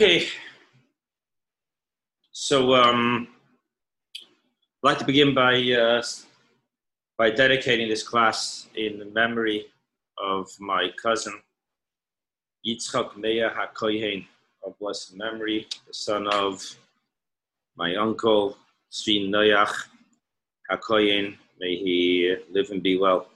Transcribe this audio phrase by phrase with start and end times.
[0.00, 0.28] Okay.
[2.32, 3.28] So um,
[4.16, 6.00] I'd like to begin by uh,
[7.18, 9.66] by dedicating this class in memory
[10.16, 11.34] of my cousin
[12.66, 14.24] Yitzchak Meir HaKohen
[14.64, 16.64] of blessed memory, the son of
[17.76, 18.56] my uncle
[18.88, 19.84] Sri Noach
[20.70, 21.36] HaKohen.
[21.58, 23.26] May he live and be well.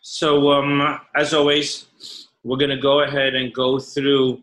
[0.00, 1.86] So, um, as always,
[2.46, 4.40] we're going to go ahead and go through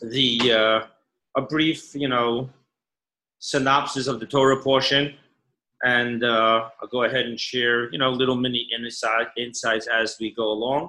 [0.00, 0.80] the uh,
[1.36, 2.48] a brief, you know,
[3.38, 5.14] synopsis of the Torah portion,
[5.84, 10.32] and uh, I'll go ahead and share, you know, little mini insight, insights as we
[10.32, 10.88] go along,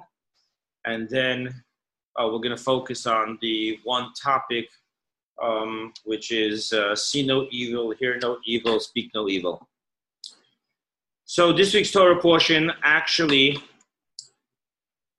[0.86, 1.48] and then
[2.18, 4.70] uh, we're going to focus on the one topic,
[5.42, 9.68] um, which is uh, see no evil, hear no evil, speak no evil.
[11.26, 13.58] So this week's Torah portion actually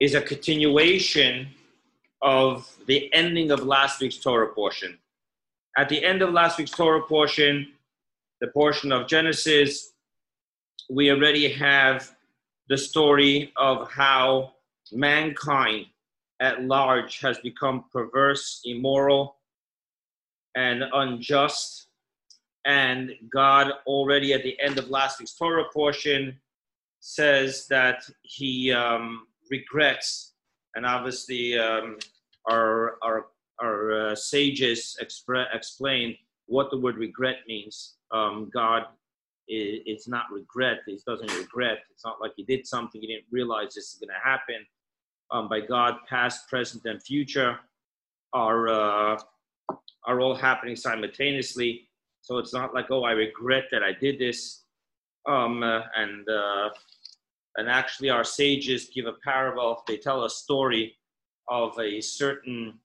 [0.04, 1.48] is a continuation
[2.22, 4.98] of the ending of last week's Torah portion.
[5.78, 7.72] At the end of last week's Torah portion,
[8.42, 9.94] the portion of Genesis,
[10.90, 12.14] we already have
[12.68, 14.52] the story of how
[14.92, 15.86] mankind
[16.42, 19.38] at large has become perverse, immoral,
[20.58, 21.88] and unjust.
[22.66, 26.38] And God, already at the end of last week's Torah portion,
[27.00, 30.34] says that He um, regrets,
[30.76, 31.98] and obviously um,
[32.50, 33.28] our our
[33.62, 36.16] our uh, sages expre- explain
[36.48, 37.96] what the word regret means.
[38.12, 38.84] Um, God,
[39.48, 40.80] is, it's not regret.
[40.86, 41.80] He doesn't regret.
[41.92, 44.66] It's not like he did something he didn't realize this is going to happen.
[45.32, 47.60] Um, by God, past, present, and future
[48.34, 49.20] are uh,
[50.06, 51.90] are all happening simultaneously.
[52.22, 54.64] So it's not like, oh, I regret that I did this.
[55.26, 56.70] Um, uh, and uh,
[57.58, 59.84] and actually, our sages give a parable.
[59.88, 60.98] They tell a story
[61.48, 62.80] of a certain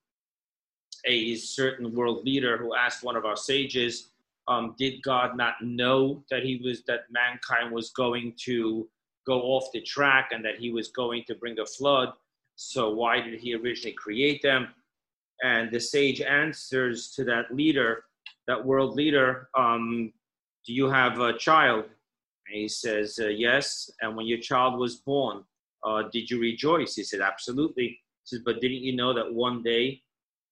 [1.06, 4.10] a certain world leader who asked one of our sages,
[4.48, 8.88] um, "Did God not know that he was that mankind was going to
[9.26, 12.12] go off the track and that he was going to bring a flood?
[12.56, 14.74] So why did he originally create them?"
[15.42, 18.04] And the sage answers to that leader,
[18.48, 20.12] that world leader, um,
[20.66, 21.88] "Do you have a child?"
[22.48, 23.90] And he says, uh, Yes.
[24.00, 25.44] And when your child was born,
[25.84, 26.94] uh, did you rejoice?
[26.94, 27.84] He said, Absolutely.
[27.84, 30.02] He says, But didn't you know that one day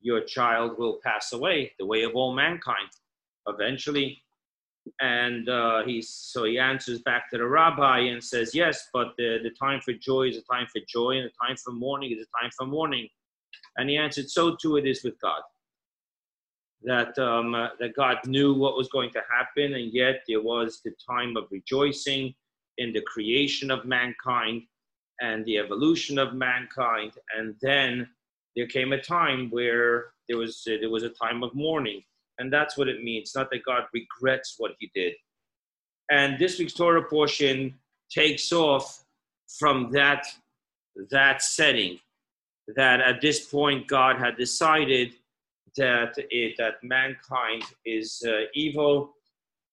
[0.01, 2.91] your child will pass away, the way of all mankind,
[3.47, 4.23] eventually?
[5.01, 9.39] And uh, he, so he answers back to the rabbi and says, Yes, but the,
[9.43, 12.19] the time for joy is a time for joy, and the time for mourning is
[12.19, 13.09] a time for mourning.
[13.79, 15.43] And he answered, So too it is with God
[16.83, 20.81] that um, uh, that God knew what was going to happen, and yet there was
[20.85, 22.35] the time of rejoicing
[22.79, 24.63] in the creation of mankind
[25.21, 28.09] and the evolution of mankind, and then
[28.55, 32.03] there came a time where there was uh, there was a time of mourning,
[32.39, 33.33] and that's what it means.
[33.35, 35.15] Not that God regrets what He did.
[36.11, 37.75] And this week's Torah portion
[38.11, 39.05] takes off
[39.59, 40.27] from that
[41.11, 41.99] that setting.
[42.77, 45.15] That at this point God had decided
[45.77, 49.15] that it, that mankind is uh, evil,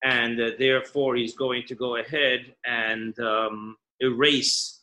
[0.03, 4.81] and uh, therefore he's going to go ahead and um, erase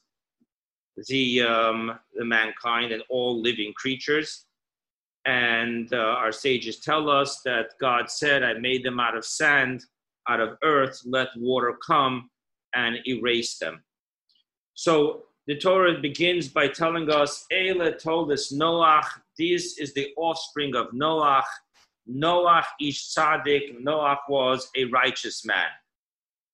[1.08, 4.46] the um, the mankind and all living creatures.
[5.26, 9.84] And uh, our sages tell us that God said, "I made them out of sand,
[10.28, 11.00] out of earth.
[11.04, 12.30] Let water come
[12.74, 13.82] and erase them."
[14.74, 19.04] So the Torah begins by telling us, Eileh toldot Noach,
[19.40, 21.50] this is the offspring of Noach.
[22.08, 25.70] Noach ish tzaddik, Noach was a righteous man.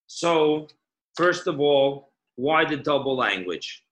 [0.06, 0.68] So,
[1.16, 3.82] first of all, why the double language?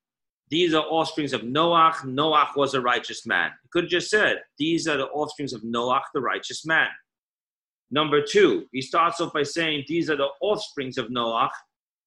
[0.49, 1.95] These are offsprings of Noach.
[2.05, 3.51] Noach was a righteous man.
[3.63, 6.87] He could have just said, these are the offsprings of Noach, the righteous man.
[7.91, 11.49] Number two, he starts off by saying, these are the offsprings of Noach.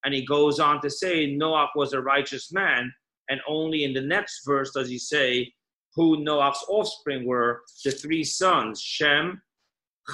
[0.05, 2.91] And he goes on to say Noach was a righteous man,
[3.29, 5.52] and only in the next verse does he say
[5.98, 9.42] who Noah's offspring were the three sons, Shem,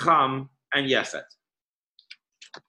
[0.02, 1.26] Ham, and Yefet.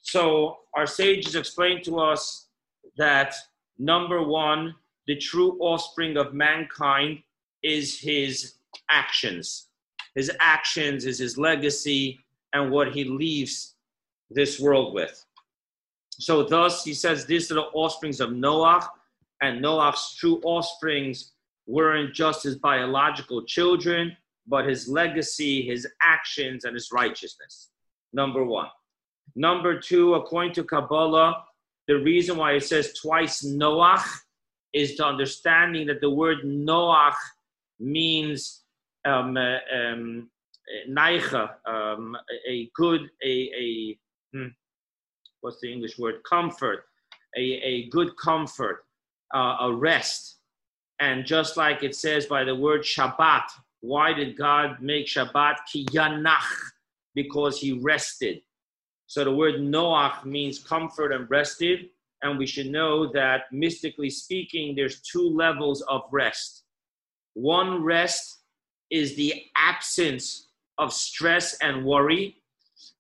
[0.02, 2.50] So our sages explain to us
[2.98, 3.34] that
[3.80, 4.76] number one,
[5.08, 7.20] the true offspring of mankind
[7.64, 8.56] is his
[8.90, 9.68] actions.
[10.14, 12.20] His actions is his legacy
[12.52, 13.76] and what he leaves
[14.30, 15.26] this world with.
[16.10, 18.90] So thus he says these are the offsprings of Noah,
[19.42, 21.32] and Noah's true offsprings
[21.68, 24.16] weren't just his biological children,
[24.48, 27.70] but his legacy, his actions, and his righteousness.
[28.14, 28.68] Number one.
[29.36, 31.44] Number two, according to Kabbalah,
[31.88, 34.06] the reason why it says twice Noach
[34.74, 37.16] is the understanding that the word Noach
[37.80, 38.64] means
[39.06, 40.30] um, uh, um,
[41.66, 42.18] um,
[42.48, 43.98] a good, a, a
[44.34, 44.48] hmm,
[45.42, 46.16] what's the English word?
[46.28, 46.86] Comfort,
[47.38, 48.86] a, a good comfort,
[49.34, 50.35] uh, a rest.
[51.00, 53.44] And just like it says by the word Shabbat,
[53.82, 55.56] why did God make Shabbat?
[55.72, 56.72] Ki yanach,
[57.14, 58.42] because he rested.
[59.08, 61.90] So the word Noach means comfort and rested.
[62.24, 66.64] And we should know that mystically speaking, there's two levels of rest.
[67.34, 68.40] One rest
[68.90, 72.38] is the absence of stress and worry.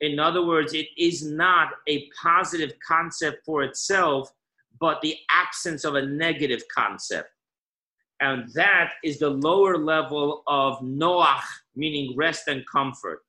[0.01, 4.31] In other words, it is not a positive concept for itself,
[4.79, 7.29] but the absence of a negative concept.
[8.21, 11.43] And that is the lower level of Noach,
[11.75, 13.19] meaning rest and comfort.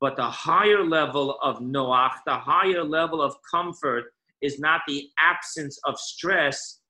[0.00, 5.78] But the higher level of Noach, the higher level of comfort, is not the absence
[5.84, 6.80] of stress,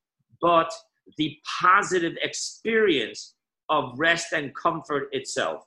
[0.41, 0.73] but
[1.19, 3.35] the positive experience
[3.69, 5.65] of rest and comfort itself.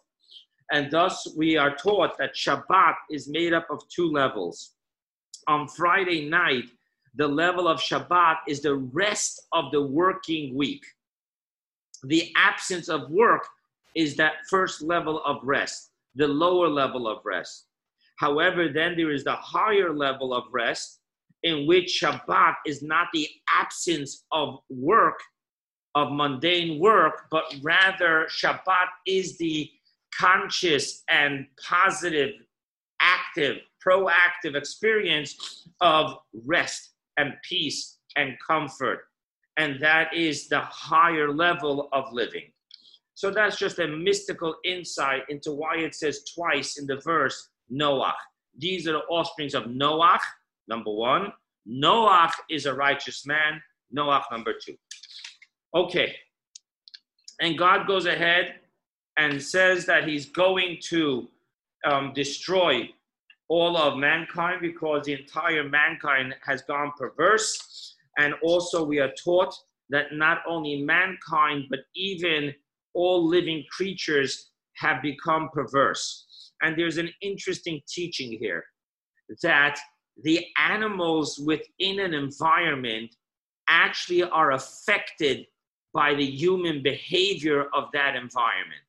[0.72, 4.74] And thus, we are taught that Shabbat is made up of two levels.
[5.48, 6.66] On Friday night,
[7.16, 10.84] the level of Shabbat is the rest of the working week.
[12.08, 13.48] The absence of work
[13.96, 17.66] is that first level of rest, the lower level of rest.
[18.18, 21.00] However, then there is the higher level of rest
[21.44, 25.20] in which Shabbat is not the absence of work,
[25.96, 29.70] of mundane work, but rather Shabbat is the
[30.14, 32.32] conscious and positive,
[33.00, 39.08] active, proactive experience of rest and peace and comfort.
[39.58, 42.52] And that is the higher level of living.
[43.14, 48.14] So that's just a mystical insight into why it says twice in the verse Noach.
[48.58, 50.20] These are the offsprings of Noach,
[50.68, 51.32] number one.
[51.68, 53.62] Noach is a righteous man.
[53.96, 54.76] Noach, number two.
[55.74, 56.16] Okay.
[57.40, 58.56] And God goes ahead
[59.18, 61.28] and says that he's going to
[61.86, 62.90] um, destroy
[63.48, 67.95] all of mankind because the entire mankind has gone perverse.
[68.18, 69.54] And also, we are taught
[69.90, 72.54] that not only mankind, but even
[72.94, 76.52] all living creatures have become perverse.
[76.62, 78.64] And there's an interesting teaching here
[79.44, 79.78] that
[80.24, 83.14] the animals within an environment
[83.68, 85.46] actually are affected
[85.94, 88.82] by the human behavior of that environment.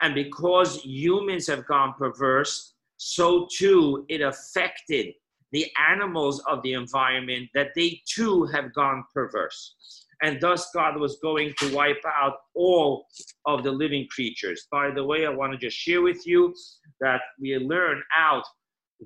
[0.00, 5.14] And because humans have gone perverse, so too it affected
[5.52, 9.74] the animals of the environment that they too have gone perverse.
[10.22, 13.06] And thus, God was going to wipe out all
[13.44, 14.66] of the living creatures.
[14.70, 16.54] By the way, I want to just share with you
[17.00, 18.44] that we learn out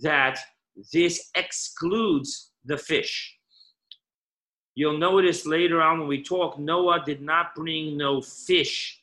[0.03, 0.39] that
[0.93, 3.37] this excludes the fish.
[4.77, 9.03] You'll notice later on when we talk, Noah did not bring no fish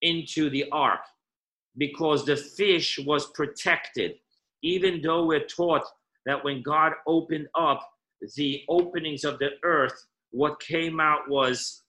[0.00, 1.00] into the ark
[1.76, 4.14] because the fish was protected.
[4.62, 5.84] Even though we're taught
[6.26, 7.88] that when God opened up
[8.36, 11.82] the openings of the earth, what came out was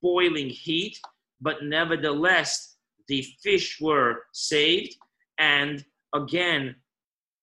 [0.00, 0.98] boiling heat,
[1.40, 2.76] but nevertheless,
[3.08, 4.96] the fish were saved.
[5.38, 5.84] And
[6.14, 6.76] again,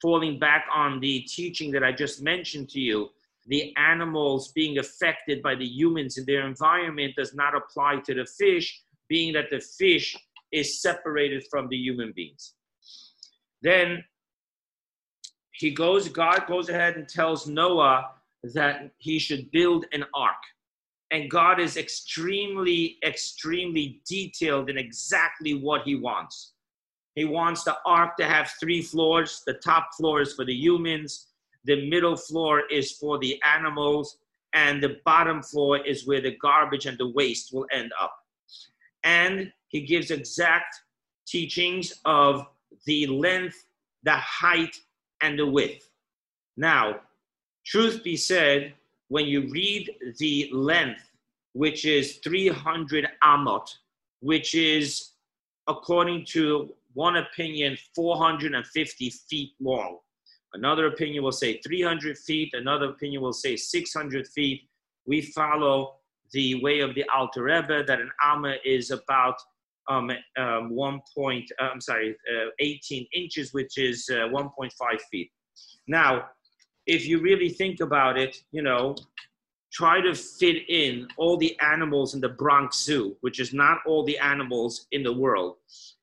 [0.02, 3.10] falling back on the teaching that I just mentioned to you,
[3.48, 8.26] the animals being affected by the humans in their environment does not apply to the
[8.26, 10.16] fish, being that the fish
[10.52, 12.54] is separated from the human beings.
[13.62, 14.04] Then
[15.60, 18.12] he goes, God goes ahead and tells Noah
[18.54, 20.38] that he should build an ark.
[21.12, 26.54] And God is extremely, extremely detailed in exactly what he wants.
[27.16, 29.44] He wants the ark to have three floors.
[29.46, 31.28] The top floor is for the humans,
[31.66, 34.20] the middle floor is for the animals,
[34.54, 38.14] and the bottom floor is where the garbage and the waste will end up.
[39.04, 40.74] And he gives exact
[41.28, 42.46] teachings of
[42.86, 43.66] the length,
[44.04, 44.76] the height,
[45.22, 45.90] and the width.
[46.58, 47.02] Now,
[47.66, 48.74] truth be said,
[49.10, 51.04] when you read the length,
[51.54, 53.68] which is 300 amot,
[54.22, 55.12] which is,
[55.68, 59.98] according to one opinion, 450 feet long.
[60.54, 62.54] Another opinion will say 300 feet.
[62.54, 64.68] Another opinion will say 600 feet.
[65.06, 65.96] We follow
[66.32, 69.36] the way of the Alter Rebbe that an amma is about
[69.90, 74.70] um, um, one point, uh, I'm sorry, uh, 18 inches, which is uh, 1.5
[75.12, 75.32] feet.
[75.88, 76.30] Now,
[76.86, 78.96] if you really think about it, you know,
[79.74, 84.04] try to fit in all the animals in the Bronx Zoo, which is not all
[84.04, 85.56] the animals in the world,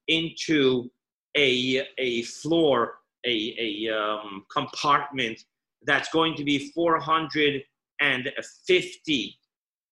[0.09, 0.90] into
[1.37, 5.45] a, a floor, a, a um, compartment
[5.85, 9.38] that's going to be 450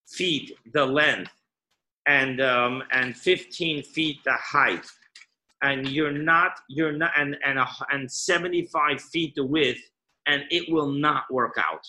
[0.06, 1.32] feet the length
[2.06, 4.86] and um, and 15 feet the height,
[5.62, 9.80] and you're not you're not and and a, and 75 feet the width,
[10.26, 11.86] and it will not work out.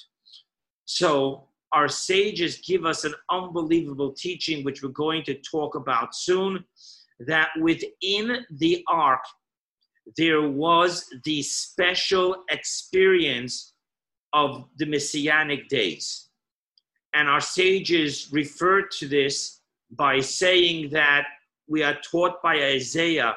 [0.86, 6.63] So our sages give us an unbelievable teaching, which we're going to talk about soon.
[7.19, 9.22] That within the ark
[10.17, 13.74] there was the special experience
[14.34, 16.29] of the messianic days.
[17.13, 19.62] And our sages refer to this
[19.97, 21.25] by saying that
[21.67, 23.35] we are taught by Isaiah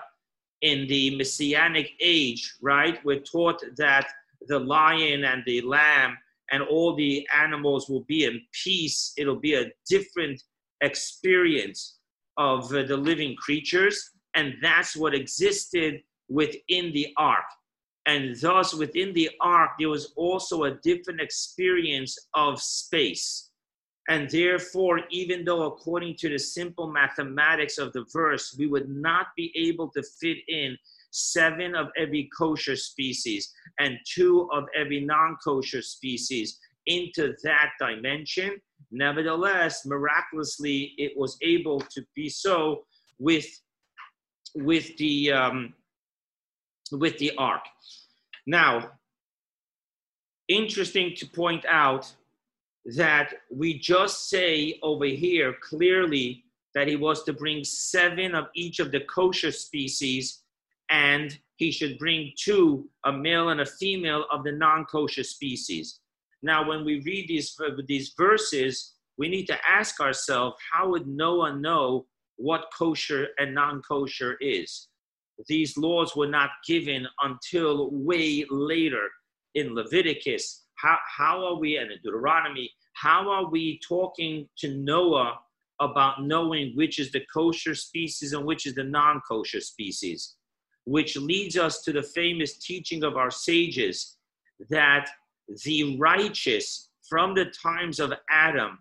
[0.63, 2.99] in the messianic age, right?
[3.05, 4.09] We're taught that
[4.49, 6.17] the lion and the lamb
[6.51, 9.13] and all the animals will be in peace.
[9.17, 10.43] It'll be a different
[10.81, 11.99] experience
[12.37, 14.11] of the living creatures.
[14.35, 17.45] And that's what existed within the ark.
[18.07, 23.48] And thus, within the ark, there was also a different experience of space.
[24.09, 29.27] And therefore, even though according to the simple mathematics of the verse, we would not
[29.37, 30.77] be able to fit in
[31.11, 38.57] seven of every kosher species and two of every non kosher species into that dimension,
[38.91, 42.85] nevertheless, miraculously, it was able to be so
[43.19, 43.47] with,
[44.55, 45.75] with the um,
[46.93, 47.63] with the ark.
[48.47, 48.93] Now,
[50.49, 52.11] interesting to point out
[52.97, 58.79] that we just say over here clearly that he was to bring seven of each
[58.79, 60.43] of the kosher species
[60.91, 66.01] and he should bring two, a male and a female of the non kosher species.
[66.43, 71.57] Now, when we read these, these verses, we need to ask ourselves how would Noah
[71.57, 74.89] know what kosher and non kosher is?
[75.47, 79.09] these laws were not given until way later
[79.55, 80.65] in Leviticus.
[80.77, 85.39] How, how are we, and in Deuteronomy, how are we talking to Noah
[85.81, 90.35] about knowing which is the kosher species and which is the non kosher species?
[90.85, 94.17] Which leads us to the famous teaching of our sages
[94.71, 95.09] that
[95.65, 98.79] the righteous from the times of Adam,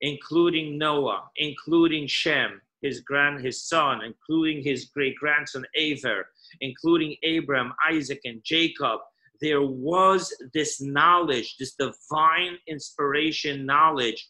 [0.00, 6.26] including Noah, including Shem, his grand his son, including his great grandson Aver,
[6.60, 9.00] including Abraham, Isaac, and Jacob,
[9.40, 14.28] there was this knowledge, this divine inspiration knowledge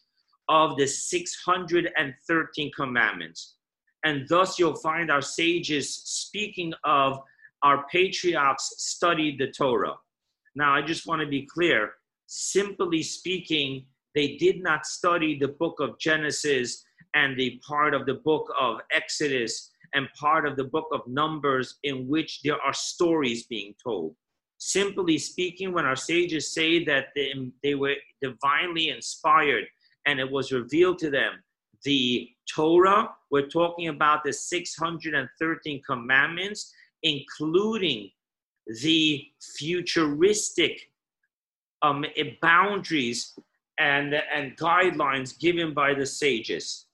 [0.49, 3.55] of the 613 commandments.
[4.03, 7.19] And thus you'll find our sages speaking of
[7.63, 9.95] our patriarchs studied the Torah.
[10.55, 11.93] Now, I just want to be clear.
[12.27, 18.15] Simply speaking, they did not study the book of Genesis and the part of the
[18.15, 23.45] book of Exodus and part of the book of Numbers in which there are stories
[23.47, 24.15] being told.
[24.63, 29.65] Simply speaking, when our sages say that they, they were divinely inspired
[30.05, 31.33] and it was revealed to them,
[31.83, 38.11] the Torah, we're talking about the 613 commandments, including
[38.83, 39.25] the
[39.57, 40.91] futuristic
[41.81, 42.05] um,
[42.39, 43.33] boundaries
[43.79, 46.85] and, and guidelines given by the sages.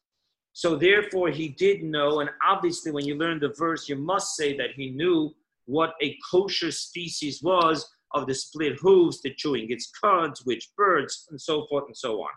[0.53, 4.55] So therefore, he did know, and obviously, when you learn the verse, you must say
[4.55, 5.35] that he knew
[5.67, 11.27] what a kosher species was of the split hooves, the chewing its cuds, which birds,
[11.29, 12.29] and so forth and so on.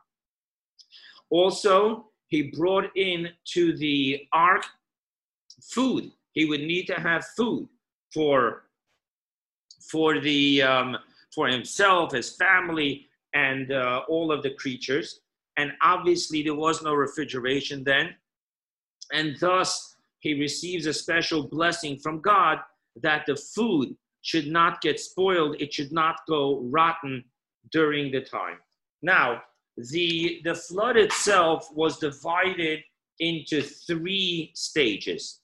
[1.30, 4.64] Also, he brought in to the ark
[5.72, 6.10] food.
[6.32, 7.68] He would need to have food
[8.12, 8.64] for
[9.90, 10.96] for the um,
[11.34, 15.20] for himself, his family, and uh, all of the creatures
[15.60, 18.14] and obviously there was no refrigeration then.
[19.12, 22.58] And thus, he receives a special blessing from God
[23.02, 27.24] that the food should not get spoiled, it should not go rotten
[27.72, 28.58] during the time.
[29.02, 29.42] Now,
[29.76, 32.80] the, the flood itself was divided
[33.18, 35.40] into three stages.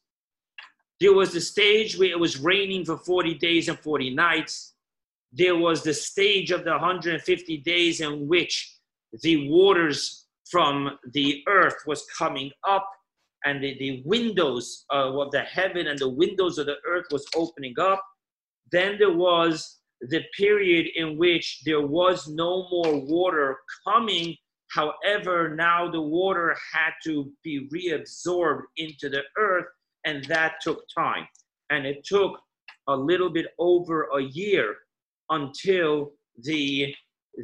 [1.00, 4.74] There was the stage where it was raining for 40 days and 40 nights.
[5.32, 8.76] There was the stage of the 150 days in which
[9.22, 12.88] the waters from the earth was coming up
[13.46, 17.26] and the, the windows uh, of the heaven and the windows of the earth was
[17.34, 18.02] opening up
[18.72, 24.36] then there was the period in which there was no more water coming.
[24.70, 29.66] However now the water had to be reabsorbed into the earth
[30.04, 31.26] and that took time.
[31.70, 32.38] And it took
[32.88, 34.76] a little bit over a year
[35.30, 36.12] until
[36.42, 36.94] the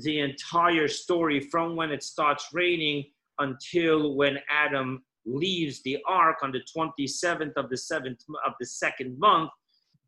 [0.05, 3.05] the entire story from when it starts raining
[3.41, 9.19] until when Adam leaves the ark on the 27th of the seventh of the second
[9.19, 9.51] month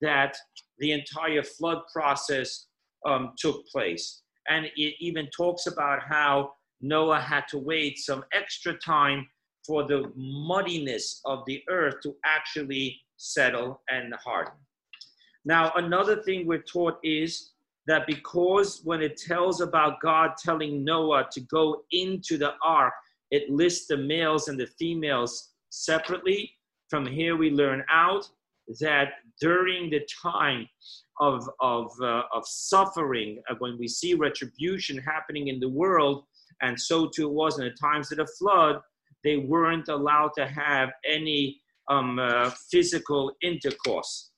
[0.01, 0.37] that
[0.79, 2.67] the entire flood process
[3.07, 8.77] um, took place and it even talks about how noah had to wait some extra
[8.79, 9.27] time
[9.67, 14.55] for the muddiness of the earth to actually settle and harden.
[15.45, 17.53] Now, another thing we're taught is
[17.87, 22.95] that because when it tells about God telling Noah to go into the ark,
[23.31, 26.53] it lists the males and the females separately.
[26.89, 28.29] From here, we learn out
[28.81, 30.69] that during the time
[31.21, 36.25] of, of, uh, of suffering, uh, when we see retribution happening in the world,
[36.63, 38.81] and so too it was in the times of the flood,
[39.23, 44.31] they weren't allowed to have any um, uh, physical intercourse.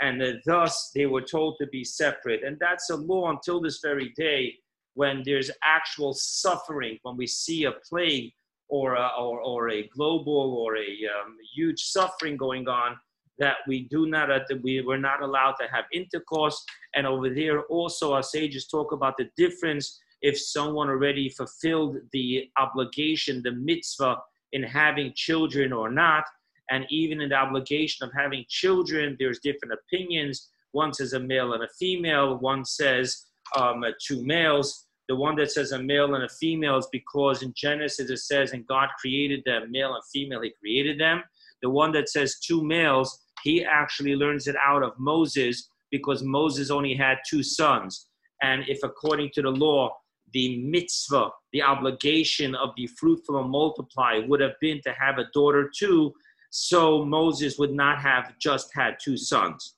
[0.00, 2.42] And uh, thus they were told to be separate.
[2.44, 4.54] And that's a law until this very day
[4.94, 8.32] when there's actual suffering, when we see a plague
[8.68, 12.96] or a, or, or a global or a um, huge suffering going on,
[13.38, 16.64] that we do not, uh, we were not allowed to have intercourse.
[16.94, 22.48] And over there also our sages talk about the difference if someone already fulfilled the
[22.58, 24.16] obligation, the mitzvah
[24.52, 26.24] in having children or not.
[26.70, 30.48] And even in the obligation of having children, there's different opinions.
[30.72, 34.86] One says a male and a female, one says um, two males.
[35.08, 38.52] The one that says a male and a female is because in Genesis it says,
[38.52, 41.22] and God created them, male and female, He created them.
[41.62, 46.70] The one that says two males, he actually learns it out of Moses because Moses
[46.70, 48.08] only had two sons.
[48.42, 49.96] And if according to the law,
[50.32, 55.28] the mitzvah, the obligation of be fruitful and multiply would have been to have a
[55.32, 56.12] daughter too,
[56.50, 59.76] so Moses would not have just had two sons.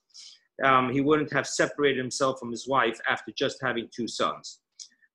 [0.63, 4.59] Um, he wouldn't have separated himself from his wife after just having two sons.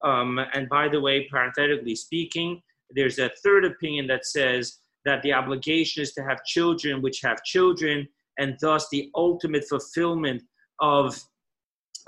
[0.04, 5.32] Um, and by the way, parenthetically speaking, there's a third opinion that says that the
[5.32, 8.08] obligation is to have children which have children,
[8.38, 10.42] and thus the ultimate fulfillment
[10.80, 11.20] of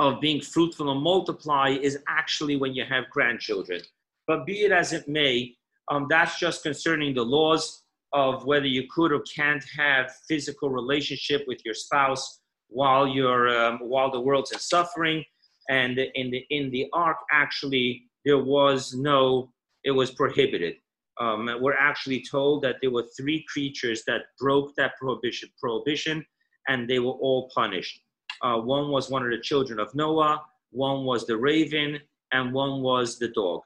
[0.01, 3.81] of being fruitful and multiply is actually when you have grandchildren.
[4.27, 5.55] But be it as it may,
[5.89, 11.45] um, that's just concerning the laws of whether you could or can't have physical relationship
[11.47, 15.25] with your spouse while you're um, while the world's in suffering.
[15.69, 19.53] And in the in the ark, actually, there was no
[19.85, 20.75] it was prohibited.
[21.21, 26.25] Um, we're actually told that there were three creatures that broke that prohibition prohibition,
[26.69, 28.01] and they were all punished.
[28.43, 32.01] Uh, one was one of the children of Noah, one was the raven,
[32.33, 33.61] and one was the dog.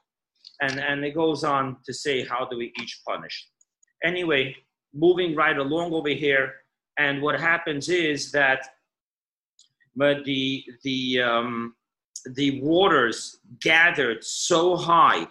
[0.61, 3.47] And, and it goes on to say, how do we each punish?
[4.03, 4.55] Anyway,
[4.93, 6.53] moving right along over here,
[6.97, 8.67] and what happens is that
[9.99, 11.75] but the, the, um,
[12.33, 15.27] the waters gathered so high,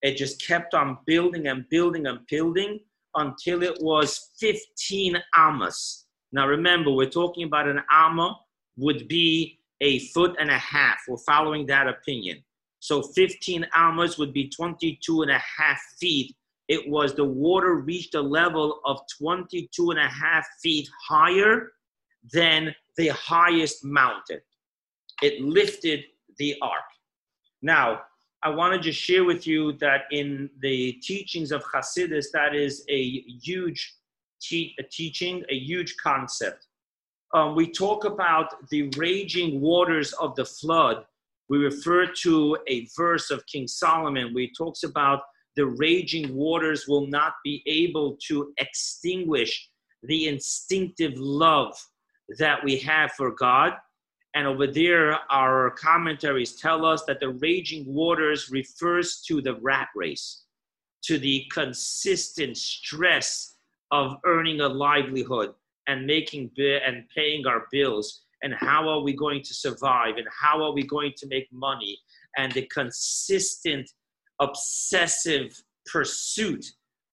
[0.00, 2.80] it just kept on building and building and building
[3.14, 6.06] until it was 15 amas.
[6.32, 8.38] Now remember, we're talking about an amma
[8.78, 10.98] would be a foot and a half.
[11.06, 12.42] We're following that opinion.
[12.80, 16.34] So 15 amas would be 22 and a half feet.
[16.68, 21.72] It was the water reached a level of 22 and a half feet higher
[22.32, 24.40] than the highest mountain.
[25.22, 26.04] It lifted
[26.38, 26.84] the ark.
[27.62, 28.02] Now,
[28.42, 32.84] I want to just share with you that in the teachings of Hasidus, that is
[32.88, 33.02] a
[33.42, 33.94] huge
[34.40, 36.66] te- a teaching, a huge concept
[37.34, 41.04] um, we talk about the raging waters of the flood.
[41.48, 45.20] We refer to a verse of King Solomon where he talks about
[45.54, 49.68] the raging waters will not be able to extinguish
[50.02, 51.76] the instinctive love
[52.38, 53.74] that we have for God.
[54.34, 59.88] And over there, our commentaries tell us that the raging waters refers to the rat
[59.94, 60.42] race,
[61.04, 63.56] to the consistent stress
[63.90, 65.54] of earning a livelihood,
[65.86, 68.22] and making and paying our bills.
[68.42, 70.16] And how are we going to survive?
[70.16, 71.98] And how are we going to make money?
[72.36, 73.90] And the consistent
[74.40, 76.64] obsessive pursuit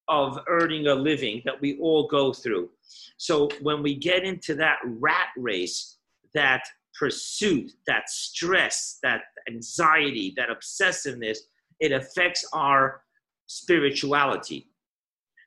[0.08, 2.68] of earning a living that we all go through
[3.16, 5.98] so when we get into that rat race
[6.34, 6.62] that
[6.98, 11.38] pursuit that stress that anxiety that obsessiveness
[11.80, 13.02] it affects our
[13.46, 14.70] spirituality.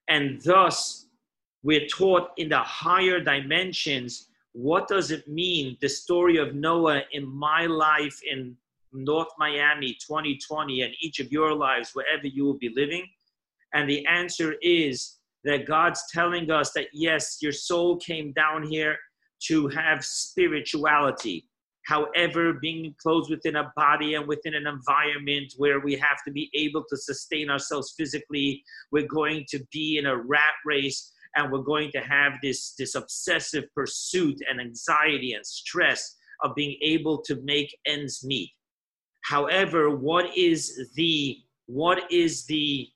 [0.08, 1.08] And thus
[1.64, 5.78] we're taught in the higher dimensions what does it mean?
[5.82, 8.58] The story of noah in my life in
[8.92, 13.06] north miami 2020 and each of your lives wherever you will be living.
[13.74, 18.98] And the answer is that god's telling us that yes your soul came down here
[19.46, 21.48] to have spirituality.
[21.86, 26.50] However being clothed within a body and within an environment where we have to be
[26.54, 31.60] able to sustain ourselves physically we're going to be in a rat race and we're
[31.60, 37.36] going to have this this obsessive pursuit and anxiety and stress of being able to
[37.44, 38.52] make ends meet.
[39.24, 42.90] However what is the what is the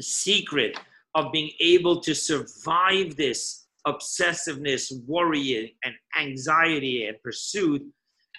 [0.00, 0.78] secret
[1.14, 7.82] of being able to survive this obsessiveness, worry, and anxiety and pursuit,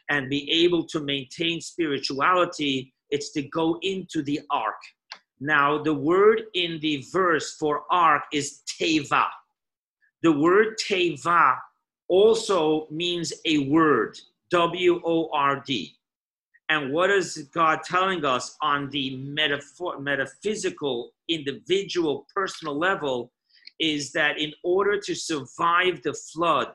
[0.10, 4.82] and be able to maintain spirituality, it's to go into the ark.
[5.40, 9.28] Now, the word in the verse for ark is teva.
[10.22, 11.58] The word teva
[12.10, 14.20] also means a word,
[14.52, 15.96] W O R D.
[16.70, 23.32] And what is God telling us on the metaphor, metaphysical, individual, personal level
[23.80, 26.68] is that in order to survive the flood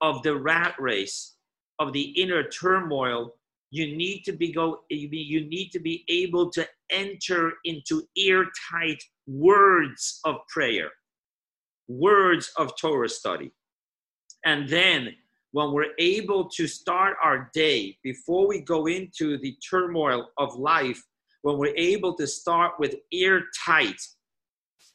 [0.00, 1.36] of the rat race,
[1.78, 3.34] of the inner turmoil,
[3.70, 10.20] you need to be go you need to be able to enter into airtight words
[10.24, 10.90] of prayer,
[11.88, 13.52] words of Torah study.
[14.44, 15.14] And then
[15.52, 21.02] when we're able to start our day before we go into the turmoil of life,
[21.42, 24.00] when we're able to start with airtight,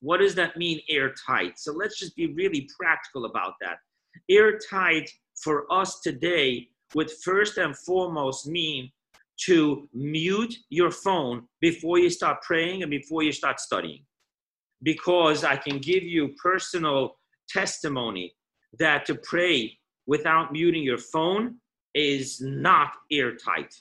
[0.02, 1.58] what does that mean, airtight?
[1.58, 3.78] So let's just be really practical about that.
[4.30, 5.10] Airtight
[5.42, 8.92] for us today would first and foremost mean
[9.46, 14.04] to mute your phone before you start praying and before you start studying.
[14.84, 17.18] Because I can give you personal
[17.50, 18.34] testimony
[18.80, 19.78] that to pray
[20.08, 21.56] without muting your phone
[21.94, 23.74] is not airtight.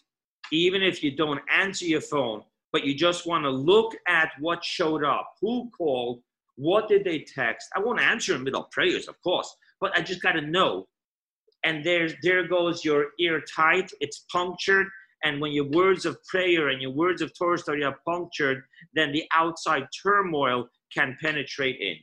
[0.51, 2.43] Even if you don't answer your phone,
[2.75, 6.21] but you just want to look at what showed up, who called,
[6.57, 7.69] what did they text.
[7.77, 10.89] I won't answer in middle prayers, of course, but I just got to know.
[11.63, 14.89] And there, there goes your ear tight, it's punctured.
[15.23, 19.13] And when your words of prayer and your words of Torah study are punctured, then
[19.13, 21.95] the outside turmoil can penetrate in.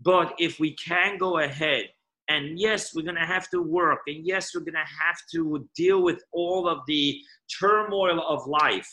[0.00, 1.84] But if we can go ahead
[2.30, 4.00] and yes, we're going to have to work.
[4.06, 7.20] And yes, we're going to have to deal with all of the
[7.60, 8.88] turmoil of life.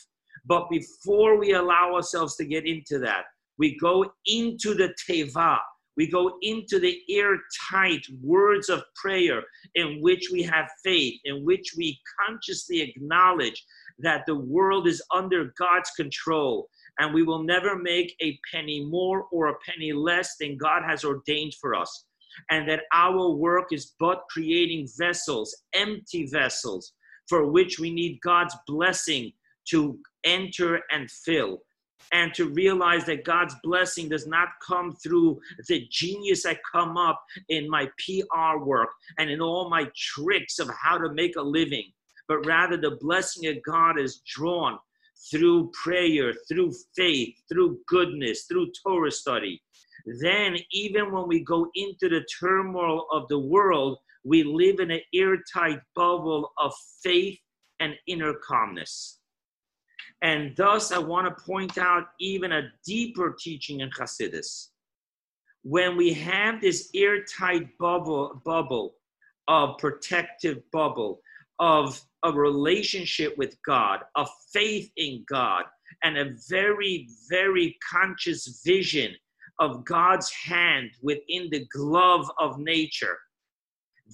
[0.46, 3.24] But before we allow ourselves to get into that,
[3.58, 5.58] we go into the teva.
[5.96, 9.42] We go into the airtight words of prayer
[9.74, 13.62] in which we have faith, in which we consciously acknowledge
[13.98, 19.24] that the world is under God's control and we will never make a penny more
[19.30, 22.06] or a penny less than God has ordained for us
[22.50, 26.92] and that our work is but creating vessels, empty vessels,
[27.28, 29.32] for which we need God's blessing
[29.68, 31.58] to enter and fill.
[32.12, 37.22] And to realize that God's blessing does not come through the genius I come up
[37.48, 41.92] in my PR work and in all my tricks of how to make a living,
[42.26, 44.78] but rather the blessing of God is drawn
[45.30, 49.62] through prayer, through faith, through goodness, through Torah study
[50.06, 55.00] then even when we go into the turmoil of the world, we live in an
[55.14, 57.38] airtight bubble of faith
[57.80, 59.19] and inner calmness.
[60.22, 64.68] And thus, I want to point out even a deeper teaching in Hasidus.
[65.62, 68.94] When we have this airtight bubble, bubble
[69.48, 71.20] of protective bubble,
[71.58, 75.64] of a relationship with God, a faith in God,
[76.02, 79.14] and a very, very conscious vision
[79.58, 83.18] of God's hand within the glove of nature,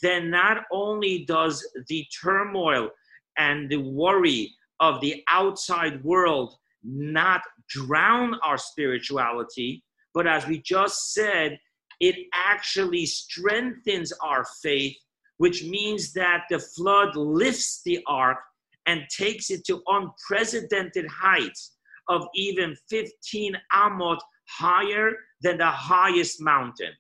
[0.03, 2.91] then not only does the turmoil
[3.39, 9.83] and the worry of the outside world not drown our spirituality,
[10.15, 11.59] but as we just said,
[12.01, 14.97] it actually strengthens our faith,
[15.39, 18.39] which means that the flood lifts the ark
[18.87, 21.77] and takes it to unprecedented heights
[22.09, 25.13] of even 15 amot higher
[25.43, 26.93] than the highest mountain.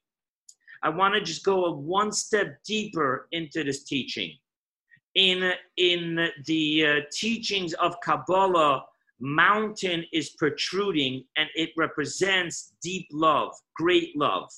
[0.83, 4.37] I want to just go one step deeper into this teaching.
[5.17, 8.85] In, in the uh, teachings of Kabbalah,
[9.19, 14.51] mountain is protruding and it represents deep love, great love.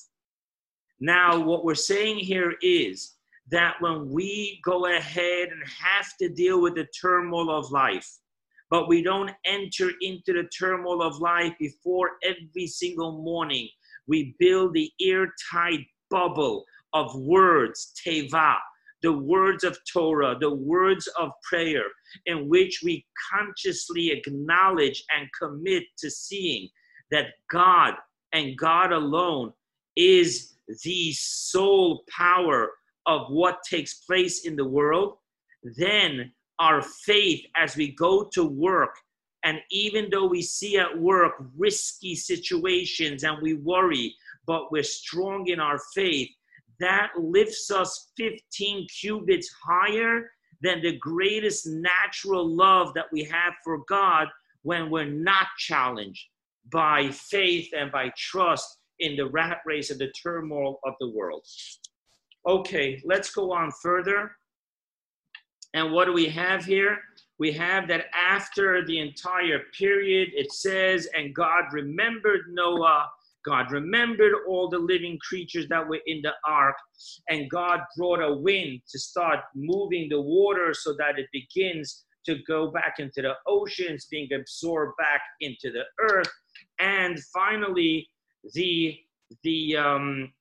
[0.99, 3.15] Now, what we're saying here is
[3.51, 8.07] that when we go ahead and have to deal with the turmoil of life,
[8.69, 13.67] but we don't enter into the turmoil of life before every single morning.
[14.07, 18.57] We build the airtight bubble of words, teva,
[19.01, 21.85] the words of Torah, the words of prayer,
[22.25, 26.69] in which we consciously acknowledge and commit to seeing
[27.11, 27.93] that God
[28.33, 29.53] and God alone
[29.95, 32.71] is the sole power
[33.05, 35.17] of what takes place in the world,
[35.77, 38.95] then our faith as we go to work.
[39.43, 44.13] And even though we see at work risky situations and we worry,
[44.45, 46.29] but we're strong in our faith,
[46.79, 50.29] that lifts us 15 cubits higher
[50.61, 54.27] than the greatest natural love that we have for God
[54.63, 56.25] when we're not challenged
[56.71, 61.45] by faith and by trust in the rat race and the turmoil of the world.
[62.47, 64.31] Okay, let's go on further.
[65.73, 66.99] And what do we have here?
[67.37, 73.09] We have that after the entire period, it says, and God remembered Noah.
[73.45, 76.75] God remembered all the living creatures that were in the ark,
[77.29, 82.35] and God brought a wind to start moving the water so that it begins to
[82.47, 86.29] go back into the oceans, being absorbed back into the earth.
[86.79, 88.07] And finally,
[88.53, 88.97] the
[89.43, 90.33] the um,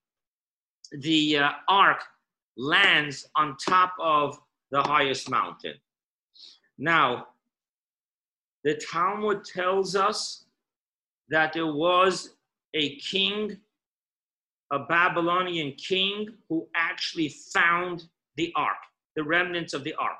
[0.92, 2.02] the uh, ark
[2.56, 4.38] lands on top of
[4.70, 5.74] the highest mountain.
[6.78, 7.28] Now,
[8.64, 10.44] the Talmud tells us
[11.30, 12.34] that there was
[12.74, 13.56] a king,
[14.72, 18.04] a Babylonian king, who actually found
[18.36, 18.76] the ark,
[19.16, 20.18] the remnants of the ark.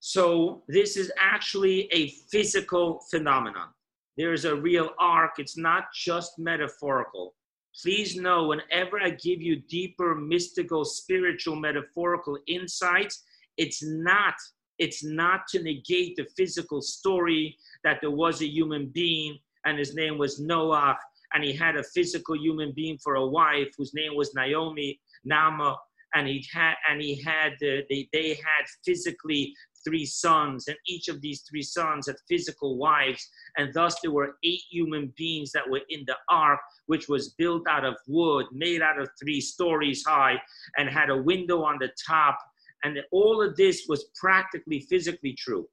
[0.00, 3.68] So, this is actually a physical phenomenon.
[4.16, 7.34] There's a real ark, it's not just metaphorical.
[7.80, 13.24] Please know whenever I give you deeper, mystical, spiritual, metaphorical insights,
[13.56, 14.34] it's not
[14.78, 19.94] it's not to negate the physical story that there was a human being and his
[19.94, 20.98] name was Noah
[21.34, 25.76] and he had a physical human being for a wife whose name was Naomi Nama
[26.14, 31.08] and he had and he had uh, they, they had physically three sons and each
[31.08, 35.68] of these three sons had physical wives and thus there were eight human beings that
[35.68, 40.04] were in the ark which was built out of wood made out of three stories
[40.06, 40.40] high
[40.76, 42.38] and had a window on the top
[42.84, 45.68] and all of this was practically physically true.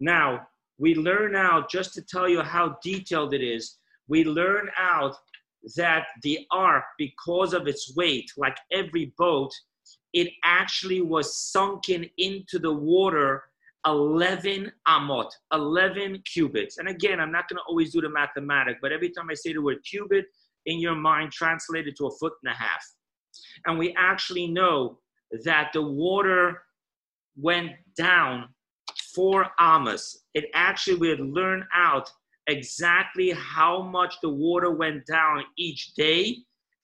[0.00, 0.46] Now,
[0.78, 5.14] we learn now just to tell you how detailed it is, we learn out
[5.76, 9.50] that the ark, because of its weight, like every boat,
[10.12, 13.42] it actually was sunken into the water
[13.86, 16.78] 11 amot, 11 cubits.
[16.78, 19.52] And again, I'm not going to always do the mathematics, but every time I say
[19.52, 20.26] the word cubit,
[20.66, 22.82] in your mind, translate it to a foot and a half.
[23.66, 24.98] And we actually know
[25.44, 26.62] that the water
[27.36, 28.48] went down
[29.14, 30.24] four amas.
[30.34, 32.10] It actually would learn out
[32.46, 36.36] exactly how much the water went down each day.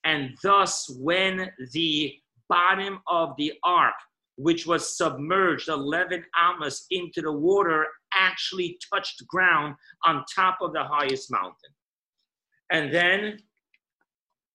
[0.05, 2.15] And thus, when the
[2.49, 3.95] bottom of the ark,
[4.37, 10.83] which was submerged 11 amas into the water, actually touched ground on top of the
[10.83, 11.71] highest mountain.
[12.73, 13.39] And then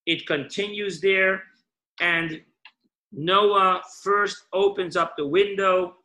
[0.06, 1.44] it continues there,
[2.00, 2.42] and
[3.12, 5.96] Noah first opens up the window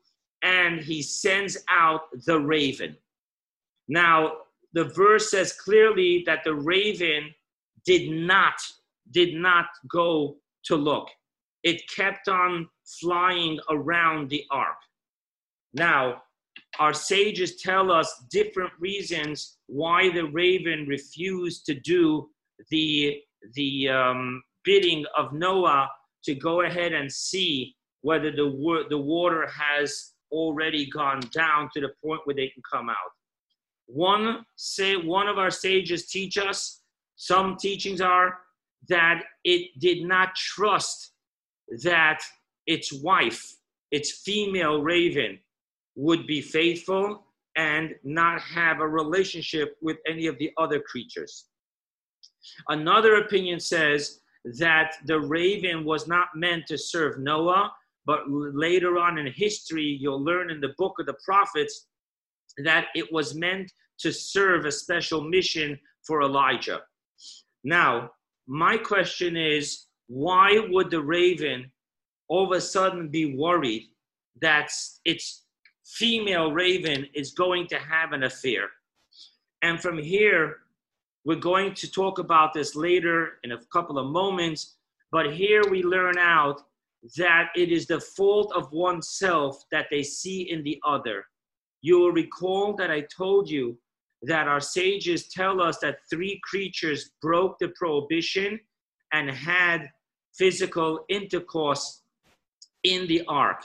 [0.43, 2.97] and he sends out the raven.
[3.89, 4.33] Now,
[4.73, 7.35] the verse says clearly that the raven
[7.85, 8.55] did not
[9.11, 11.09] did not go to look.
[11.63, 12.69] It kept on
[13.01, 14.77] flying around the ark.
[15.75, 16.23] Now,
[16.79, 22.29] our sages tell us different reasons why the raven refused to do
[22.71, 23.21] the
[23.55, 25.91] the um, bidding of Noah
[26.25, 31.91] to go ahead and see whether the, the water has already gone down to the
[32.05, 32.97] point where they can come out.
[33.93, 36.83] One say one of our sages teach us,
[37.17, 38.39] some teachings are
[38.89, 41.13] that it did not trust
[41.83, 42.21] that
[42.67, 43.57] its wife,
[43.91, 45.39] its female raven,
[45.97, 47.27] would be faithful
[47.57, 51.47] and not have a relationship with any of the other creatures.
[52.69, 54.21] Another opinion says
[54.59, 57.73] that the raven was not meant to serve Noah,
[58.07, 61.89] but later on in history, you'll learn in the book of the prophets
[62.59, 66.81] that it was meant to serve a special mission for Elijah.
[67.65, 68.11] Now,
[68.47, 71.71] my question is why would the raven
[72.29, 73.89] all of a sudden be worried
[74.41, 74.73] that
[75.05, 75.45] its
[75.85, 78.69] female raven is going to have an affair?
[79.63, 80.57] And from here,
[81.25, 84.77] we're going to talk about this later in a couple of moments,
[85.13, 86.63] but here we learn out
[87.17, 91.25] that it is the fault of oneself that they see in the other.
[91.83, 93.79] You will recall that I told you
[94.23, 98.61] that our sages tell us that three creatures broke the prohibition
[99.13, 99.89] and had
[100.37, 102.03] physical intercourse
[102.85, 103.65] in the ark.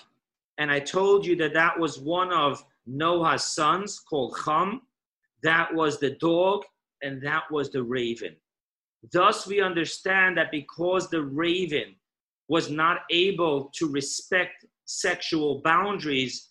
[0.57, 4.81] And I told you that that was one of Noah's sons called Ham.
[5.43, 6.63] That was the dog
[7.03, 8.35] and that was the raven.
[9.11, 11.95] Thus, we understand that because the raven
[12.47, 16.49] was not able to respect sexual boundaries,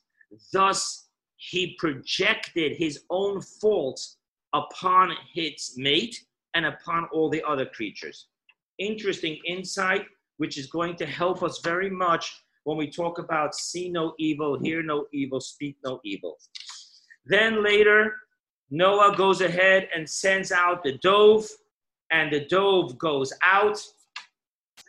[0.53, 1.04] thus
[1.50, 4.16] he projected his own faults
[4.54, 6.16] upon his mate
[6.54, 8.28] and upon all the other creatures.
[8.78, 10.07] Interesting insight,
[10.38, 14.59] which is going to help us very much when we talk about see no evil,
[14.59, 16.38] hear no evil, speak no evil.
[17.26, 18.14] Then later,
[18.70, 21.46] Noah goes ahead and sends out the dove,
[22.11, 23.78] and the dove goes out,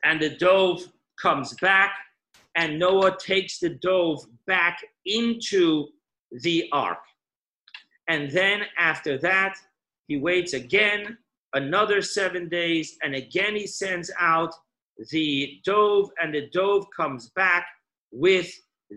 [0.05, 0.83] and the dove
[1.21, 1.91] comes back,
[2.55, 5.89] and Noah takes the dove back into
[6.41, 6.99] the ark.
[8.07, 9.55] And then after that,
[10.07, 11.17] he waits again
[11.53, 14.53] another seven days, and again he sends out
[15.11, 17.65] the dove, and the dove comes back
[18.11, 18.51] with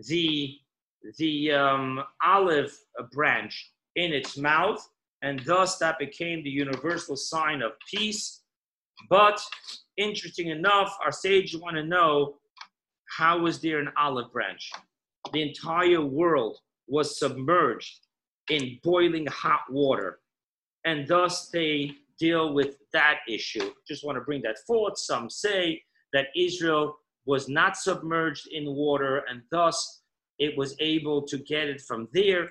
[0.07, 0.55] the
[1.17, 2.77] the um, olive
[3.13, 4.85] branch in its mouth,
[5.21, 8.41] and thus that became the universal sign of peace.
[9.09, 9.41] But
[9.97, 12.35] interesting enough, our sages want to know
[13.17, 14.69] how was there an olive branch?
[15.31, 16.57] The entire world
[16.89, 18.07] was submerged
[18.49, 20.19] in boiling hot water,
[20.85, 23.71] and thus they deal with that issue.
[23.87, 24.97] Just want to bring that forth.
[24.97, 25.81] Some say
[26.13, 30.01] that Israel was not submerged in water, and thus
[30.39, 32.49] it was able to get it from there.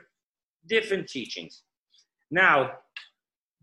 [0.66, 1.62] Different teachings.
[2.30, 2.72] Now,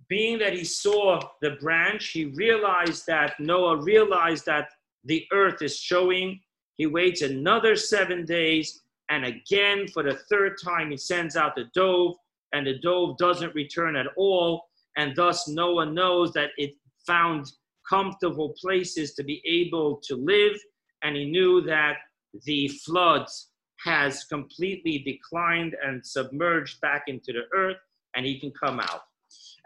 [0.08, 4.70] being that he saw the branch, he realized that Noah realized that
[5.04, 6.42] the earth is showing.
[6.78, 11.66] He waits another seven days, and again, for the third time, he sends out the
[11.74, 12.16] dove,
[12.54, 14.64] and the dove doesn't return at all.
[14.98, 16.74] And thus, Noah knows that it
[17.06, 17.52] found
[17.88, 20.58] comfortable places to be able to live,
[21.04, 21.98] and he knew that
[22.46, 23.50] the floods
[23.84, 27.78] has completely declined and submerged back into the earth,
[28.16, 29.02] and he can come out.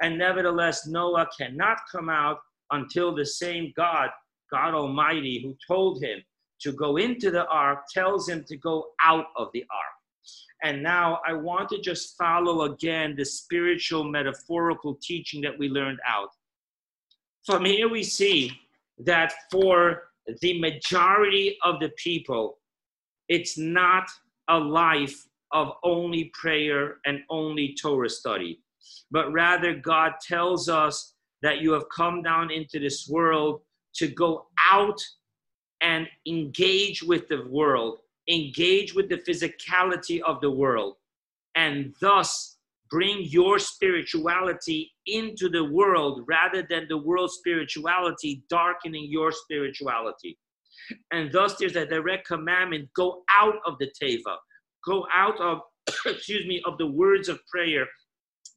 [0.02, 2.40] And nevertheless, Noah cannot come out
[2.72, 4.10] until the same God,
[4.52, 6.20] God Almighty, who told him
[6.62, 10.00] to go into the ark, tells him to go out of the ark.
[10.64, 16.00] And now I want to just follow again the spiritual metaphorical teaching that we learned
[16.06, 16.30] out.
[17.46, 18.52] From here, we see
[19.06, 20.04] that for
[20.42, 22.60] the majority of the people,
[23.30, 24.10] it's not
[24.50, 28.60] a life of only prayer and only Torah study,
[29.10, 33.62] but rather God tells us that you have come down into this world
[33.96, 35.00] to go out
[35.82, 40.96] and engage with the world, engage with the physicality of the world,
[41.56, 42.58] and thus
[42.90, 50.38] bring your spirituality into the world rather than the world's spirituality darkening your spirituality.
[51.12, 54.38] And thus there's a direct commandment go out of the teva,
[54.86, 55.62] go out of,
[56.06, 57.86] excuse me, of the words of prayer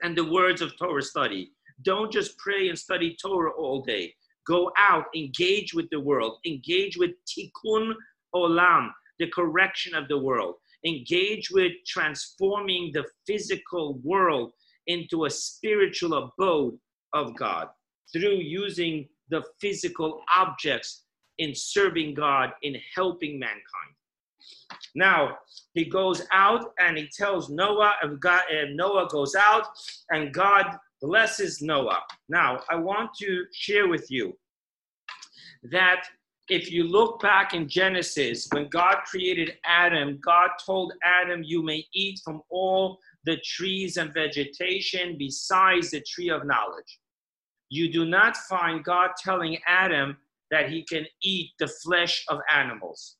[0.03, 1.53] and the words of Torah study.
[1.83, 4.15] Don't just pray and study Torah all day.
[4.47, 7.95] Go out, engage with the world, engage with tikkun
[8.35, 10.57] olam, the correction of the world.
[10.85, 14.53] Engage with transforming the physical world
[14.89, 16.77] into a spiritual abode
[17.13, 17.69] of God
[18.13, 21.05] through using the physical objects
[21.39, 23.63] in serving God, in helping mankind.
[24.95, 25.39] Now
[25.75, 29.67] he goes out and he tells Noah, and, God, and Noah goes out,
[30.11, 30.67] and God
[31.03, 32.01] blesses Noah.
[32.29, 34.39] Now I want to share with you
[35.65, 36.05] that
[36.49, 41.85] if you look back in Genesis, when God created Adam, God told Adam, You may
[41.93, 46.99] eat from all the trees and vegetation besides the tree of knowledge.
[47.69, 50.17] You do not find God telling Adam
[50.51, 53.17] that he can eat the flesh of animals.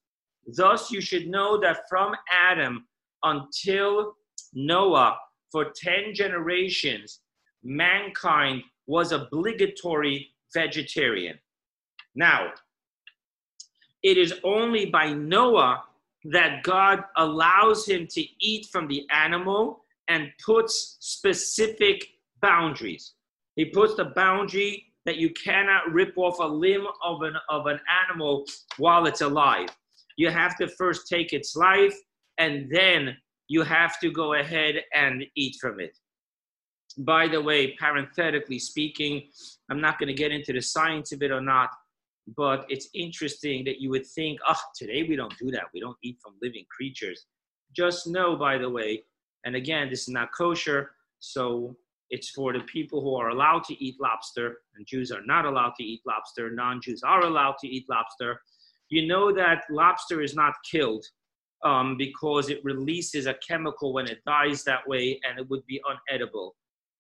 [0.47, 2.87] Thus, you should know that from Adam
[3.23, 4.15] until
[4.53, 5.17] Noah,
[5.51, 7.21] for 10 generations,
[7.63, 11.39] mankind was obligatory vegetarian.
[12.15, 12.53] Now,
[14.03, 15.85] it is only by Noah
[16.25, 22.07] that God allows him to eat from the animal and puts specific
[22.41, 23.15] boundaries.
[23.57, 27.81] He puts the boundary that you cannot rip off a limb of an, of an
[28.09, 28.45] animal
[28.77, 29.69] while it's alive.
[30.17, 31.97] You have to first take its life
[32.39, 33.17] and then
[33.49, 35.99] you have to go ahead and eat from it.
[36.99, 39.29] By the way, parenthetically speaking,
[39.71, 41.71] I'm not going to get into the science of it or not,
[42.37, 45.65] but it's interesting that you would think, oh, today we don't do that.
[45.73, 47.27] We don't eat from living creatures.
[47.75, 49.05] Just know, by the way,
[49.45, 51.77] and again, this is not kosher, so
[52.11, 55.75] it's for the people who are allowed to eat lobster, and Jews are not allowed
[55.79, 56.51] to eat lobster.
[56.51, 58.41] Non Jews are allowed to eat lobster.
[58.91, 61.07] You know that lobster is not killed
[61.65, 65.81] um, because it releases a chemical when it dies that way and it would be
[65.91, 66.51] unedible.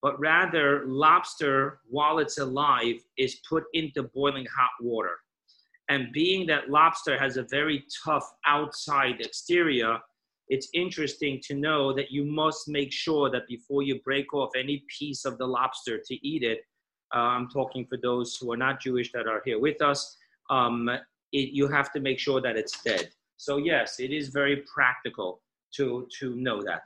[0.03, 5.17] But rather, lobster, while it's alive, is put into boiling hot water.
[5.89, 9.99] And being that lobster has a very tough outside exterior,
[10.49, 14.85] it's interesting to know that you must make sure that before you break off any
[14.99, 16.63] piece of the lobster to eat it,
[17.15, 20.17] uh, I'm talking for those who are not Jewish that are here with us,
[20.51, 20.89] um,
[21.33, 23.11] it, you have to make sure that it's dead.
[23.37, 25.43] So yes, it is very practical
[25.77, 26.83] to, to know that.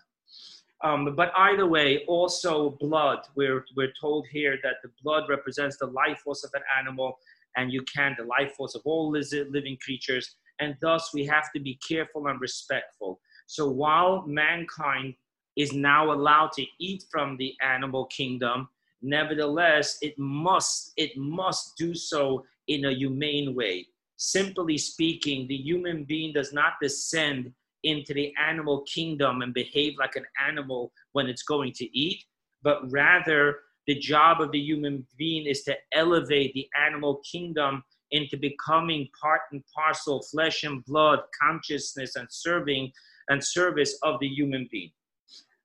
[0.84, 3.20] Um, but either way, also blood.
[3.34, 7.18] We're, we're told here that the blood represents the life force of an animal,
[7.56, 10.36] and you can, the life force of all living creatures.
[10.60, 13.20] And thus, we have to be careful and respectful.
[13.46, 15.14] So while mankind
[15.56, 18.68] is now allowed to eat from the animal kingdom,
[19.00, 23.86] nevertheless, it must, it must do so in a humane way.
[24.16, 27.52] Simply speaking, the human being does not descend
[27.86, 32.22] into the animal kingdom and behave like an animal when it's going to eat,
[32.62, 38.36] but rather the job of the human being is to elevate the animal kingdom into
[38.36, 42.90] becoming part and parcel, flesh and blood, consciousness and serving
[43.28, 44.90] and service of the human being.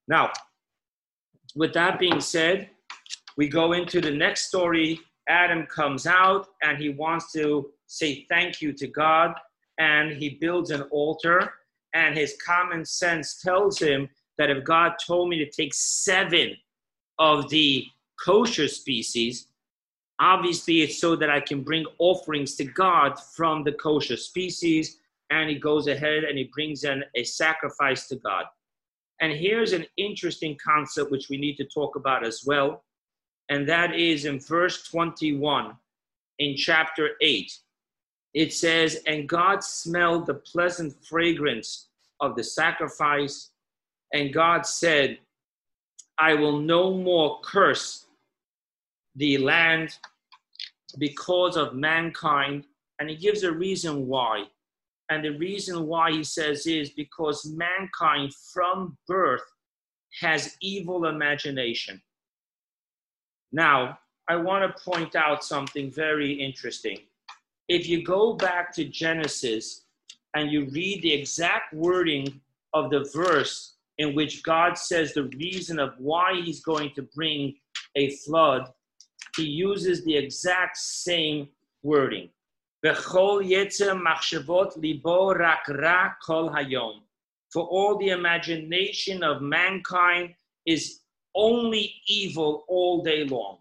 [0.07, 0.31] Now,
[1.55, 2.69] with that being said,
[3.37, 4.99] we go into the next story.
[5.29, 9.33] Adam comes out and he wants to say thank you to God,
[9.77, 11.53] and he builds an altar.
[11.93, 16.55] And his common sense tells him that if God told me to take seven
[17.19, 17.85] of the
[18.23, 19.47] kosher species,
[20.19, 24.97] obviously it's so that I can bring offerings to God from the kosher species.
[25.29, 28.45] And he goes ahead and he brings in a sacrifice to God.
[29.19, 32.83] And here's an interesting concept which we need to talk about as well.
[33.49, 35.75] And that is in verse 21
[36.39, 37.51] in chapter 8
[38.33, 41.87] it says, And God smelled the pleasant fragrance
[42.19, 43.49] of the sacrifice,
[44.13, 45.19] and God said,
[46.17, 48.05] I will no more curse
[49.15, 49.97] the land
[50.97, 52.65] because of mankind.
[52.99, 54.45] And he gives a reason why.
[55.09, 59.43] And the reason why he says is because mankind from birth
[60.19, 62.01] has evil imagination.
[63.51, 63.97] Now,
[64.29, 66.99] I want to point out something very interesting
[67.71, 69.85] if you go back to Genesis
[70.35, 72.41] and you read the exact wording
[72.73, 77.55] of the verse in which God says the reason of why he's going to bring
[77.95, 78.67] a flood,
[79.37, 81.47] he uses the exact same
[81.81, 82.27] wording.
[82.83, 82.93] For
[87.63, 90.33] all the imagination of mankind
[90.65, 90.99] is
[91.35, 93.59] only evil all day long.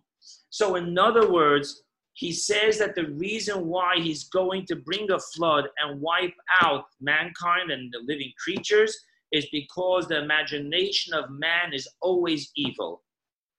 [0.49, 1.85] So, in other words,
[2.21, 6.85] he says that the reason why he's going to bring a flood and wipe out
[7.01, 8.95] mankind and the living creatures
[9.33, 13.03] is because the imagination of man is always evil.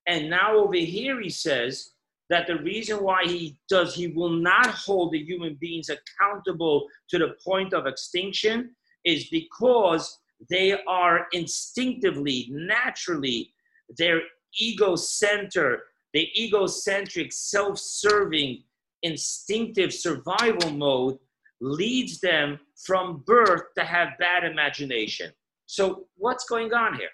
[0.05, 1.93] And now over here he says
[2.29, 7.17] that the reason why he does, he will not hold the human beings accountable to
[7.17, 10.19] the point of extinction is because
[10.51, 13.55] they are instinctively, naturally,
[13.97, 14.21] their
[14.59, 15.81] ego center
[16.13, 18.63] the egocentric, self serving,
[19.03, 21.17] instinctive survival mode
[21.59, 25.31] leads them from birth to have bad imagination.
[25.65, 27.09] So, what's going on here?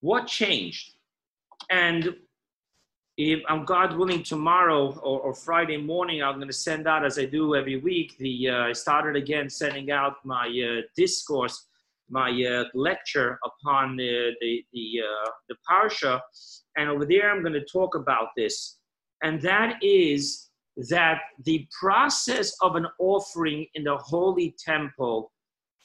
[0.00, 0.94] What changed?
[1.70, 2.16] And
[3.18, 7.18] if I'm God willing, tomorrow or, or Friday morning, I'm going to send out, as
[7.18, 11.66] I do every week, the uh, I started again sending out my uh, discourse,
[12.08, 16.18] my uh, lecture upon the the the, uh, the parsha,
[16.80, 18.78] and over there I'm going to talk about this,
[19.22, 20.48] and that is
[20.88, 25.30] that the process of an offering in the holy temple,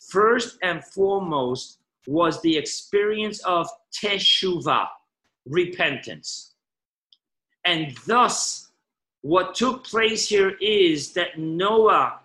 [0.10, 4.88] first and foremost, was the experience of teshuvah,
[5.46, 6.54] repentance.
[7.66, 8.70] And thus,
[9.22, 12.20] what took place here is that Noah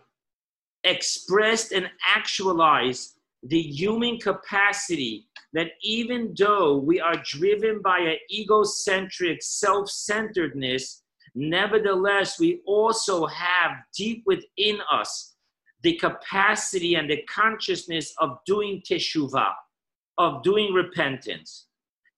[0.84, 9.42] expressed and actualized the human capacity that even though we are driven by an egocentric
[9.42, 11.02] self centeredness,
[11.34, 15.34] nevertheless, we also have deep within us
[15.82, 19.52] the capacity and the consciousness of doing teshuvah,
[20.18, 21.66] of doing repentance.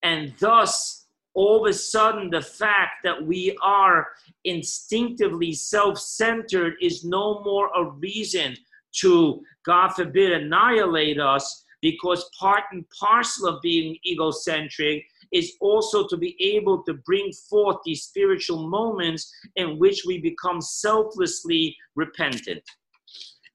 [0.02, 4.08] And thus, all of a sudden, the fact that we are
[4.44, 8.56] instinctively self centered is no more a reason
[9.00, 16.16] to, God forbid, annihilate us because part and parcel of being egocentric is also to
[16.16, 22.62] be able to bring forth these spiritual moments in which we become selflessly repentant.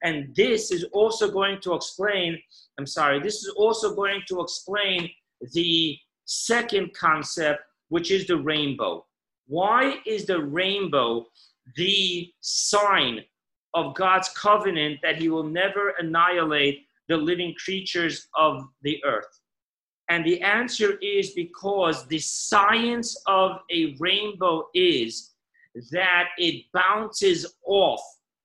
[0.02, 2.38] And this is also going to explain,
[2.78, 5.10] I'm sorry, this is also going to explain
[5.52, 9.06] the second concept, which is the rainbow.
[9.46, 11.26] Why is the rainbow
[11.76, 13.20] the sign
[13.74, 19.40] of God's covenant that He will never annihilate the living creatures of the earth?
[20.10, 25.34] And the answer is because the science of a rainbow is
[25.90, 28.00] that it bounces off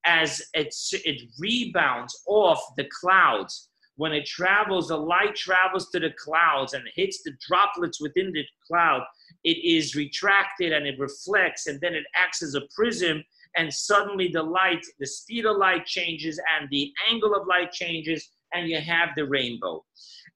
[0.06, 6.12] as it, it rebounds off the clouds when it travels, the light travels to the
[6.18, 9.04] clouds and hits the droplets within the cloud.
[9.44, 13.24] It is retracted and it reflects, and then it acts as a prism.
[13.56, 18.32] And suddenly, the light, the speed of light changes, and the angle of light changes,
[18.54, 19.84] and you have the rainbow.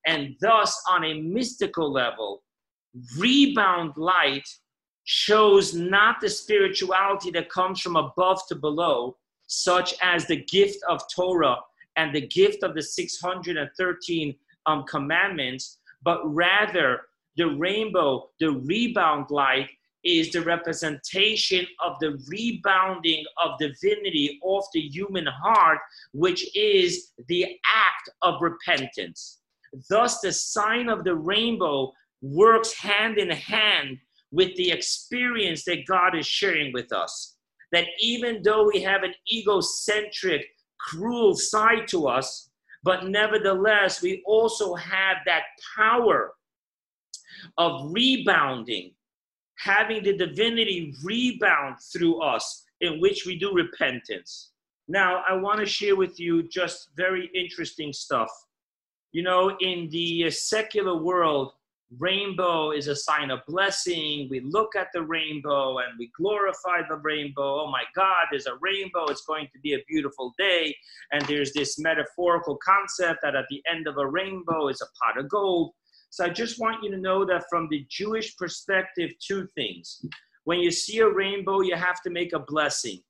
[0.05, 2.43] And thus, on a mystical level,
[3.17, 4.47] rebound light
[5.03, 11.01] shows not the spirituality that comes from above to below, such as the gift of
[11.15, 11.57] Torah
[11.95, 17.01] and the gift of the 613 um, commandments, but rather
[17.37, 19.69] the rainbow, the rebound light,
[20.07, 25.79] is the representation of the rebounding of divinity off the human heart,
[26.13, 29.39] which is the act of repentance.
[29.89, 31.91] Thus, the sign of the rainbow
[32.21, 33.97] works hand in hand
[34.31, 37.35] with the experience that God is sharing with us.
[37.71, 40.45] That even though we have an egocentric,
[40.79, 42.49] cruel side to us,
[42.83, 45.43] but nevertheless, we also have that
[45.75, 46.33] power
[47.57, 48.93] of rebounding,
[49.57, 54.51] having the divinity rebound through us, in which we do repentance.
[54.87, 58.29] Now, I want to share with you just very interesting stuff.
[59.11, 61.53] You know, in the secular world,
[61.99, 64.27] rainbow is a sign of blessing.
[64.29, 67.61] We look at the rainbow and we glorify the rainbow.
[67.61, 69.05] Oh my God, there's a rainbow.
[69.05, 70.75] It's going to be a beautiful day.
[71.11, 75.17] And there's this metaphorical concept that at the end of a rainbow is a pot
[75.17, 75.71] of gold.
[76.17, 80.03] So I just want you to know that from the Jewish perspective, two things.
[80.45, 83.03] When you see a rainbow, you have to make a blessing.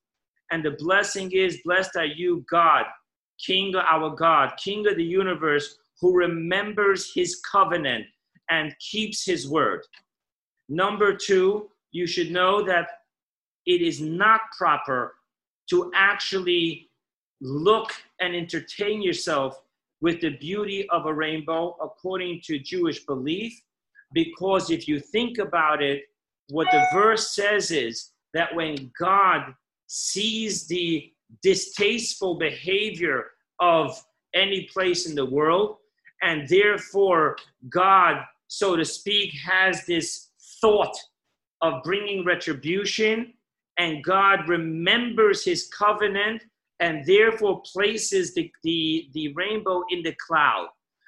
[0.51, 2.83] And the blessing is, Blessed are you, God,
[3.39, 8.03] King, of our God, King of the universe, who remembers his covenant
[8.49, 9.83] and keeps his word.
[10.67, 12.89] Number two, you should know that
[13.65, 15.13] it is not proper
[15.69, 16.89] to actually
[17.39, 19.61] look and entertain yourself
[20.01, 23.53] with the beauty of a rainbow according to Jewish belief,
[24.13, 26.03] because if you think about it,
[26.49, 29.53] what the verse says is that when God
[29.87, 34.01] sees the distasteful behavior of
[34.33, 35.77] any place in the world,
[36.21, 37.37] and therefore
[37.69, 40.29] God so to speak, has this
[40.61, 40.95] thought
[41.61, 43.33] of bringing retribution,
[43.77, 46.43] and God remembers his covenant
[46.79, 50.67] and therefore places the, the, the rainbow in the cloud,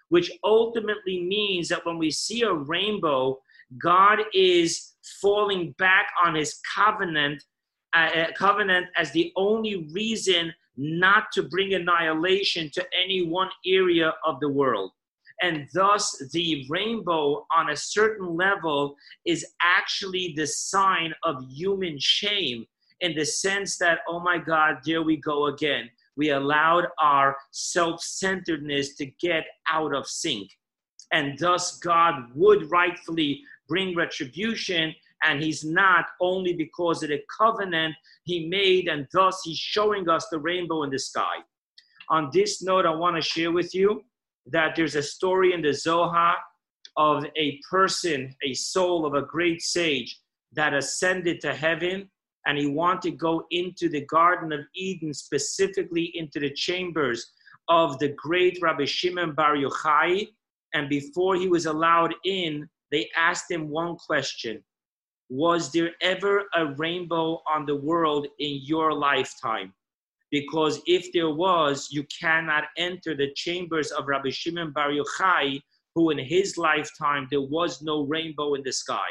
[0.09, 3.39] which ultimately means that when we see a rainbow,
[3.82, 7.43] God is falling back on his covenant,
[7.93, 14.13] uh, uh covenant as the only reason not to bring annihilation to any one area
[14.26, 14.91] of the world.
[15.41, 18.95] And thus the rainbow on a certain level
[19.26, 22.65] is actually the sign of human shame
[23.02, 25.89] in the sense that oh my god there we go again.
[26.16, 30.50] We allowed our self-centeredness to get out of sync.
[31.12, 34.93] And thus god would rightfully bring retribution
[35.24, 37.93] and he's not only because of the covenant
[38.24, 41.38] he made and thus he's showing us the rainbow in the sky.
[42.10, 44.04] On this note i want to share with you
[44.47, 46.36] that there's a story in the Zohar
[46.97, 50.20] of a person, a soul of a great sage
[50.54, 52.10] that ascended to heaven
[52.46, 57.34] and he wanted to go into the Garden of Eden, specifically into the chambers
[57.68, 60.30] of the great Rabbi Shimon Bar Yochai.
[60.74, 64.64] And before he was allowed in, they asked him one question
[65.30, 69.74] Was there ever a rainbow on the world in your lifetime?
[70.32, 75.60] because if there was, you cannot enter the chambers of Rabbi Shimon Bar Yochai,
[75.96, 79.10] who in his lifetime there was no rainbow in the sky.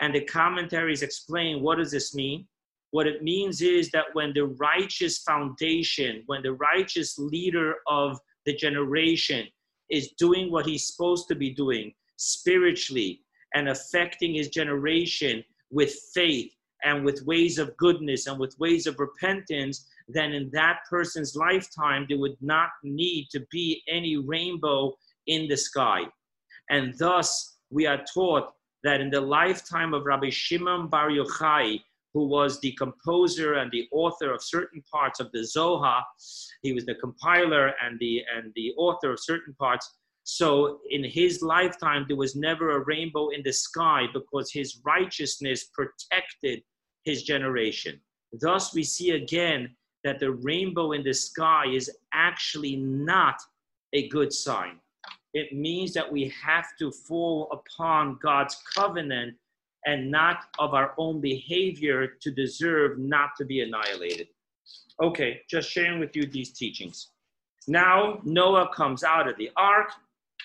[0.00, 2.46] And the commentaries explain what does this mean?
[2.90, 8.54] What it means is that when the righteous foundation, when the righteous leader of the
[8.54, 9.46] generation
[9.90, 13.22] is doing what he's supposed to be doing spiritually
[13.54, 16.52] and affecting his generation with faith
[16.84, 22.06] and with ways of goodness and with ways of repentance, then in that person's lifetime,
[22.08, 24.94] there would not need to be any rainbow
[25.26, 26.02] in the sky.
[26.70, 28.52] And thus, we are taught
[28.86, 31.80] that in the lifetime of Rabbi Shimon Bar Yochai,
[32.14, 36.04] who was the composer and the author of certain parts of the Zohar,
[36.62, 39.92] he was the compiler and the, and the author of certain parts.
[40.22, 45.64] So in his lifetime, there was never a rainbow in the sky because his righteousness
[45.74, 46.62] protected
[47.04, 48.00] his generation.
[48.40, 49.74] Thus, we see again
[50.04, 53.36] that the rainbow in the sky is actually not
[53.92, 54.78] a good sign.
[55.36, 59.34] It means that we have to fall upon God's covenant
[59.84, 64.28] and not of our own behavior to deserve not to be annihilated.
[65.02, 67.10] Okay, just sharing with you these teachings.
[67.68, 69.90] Now Noah comes out of the ark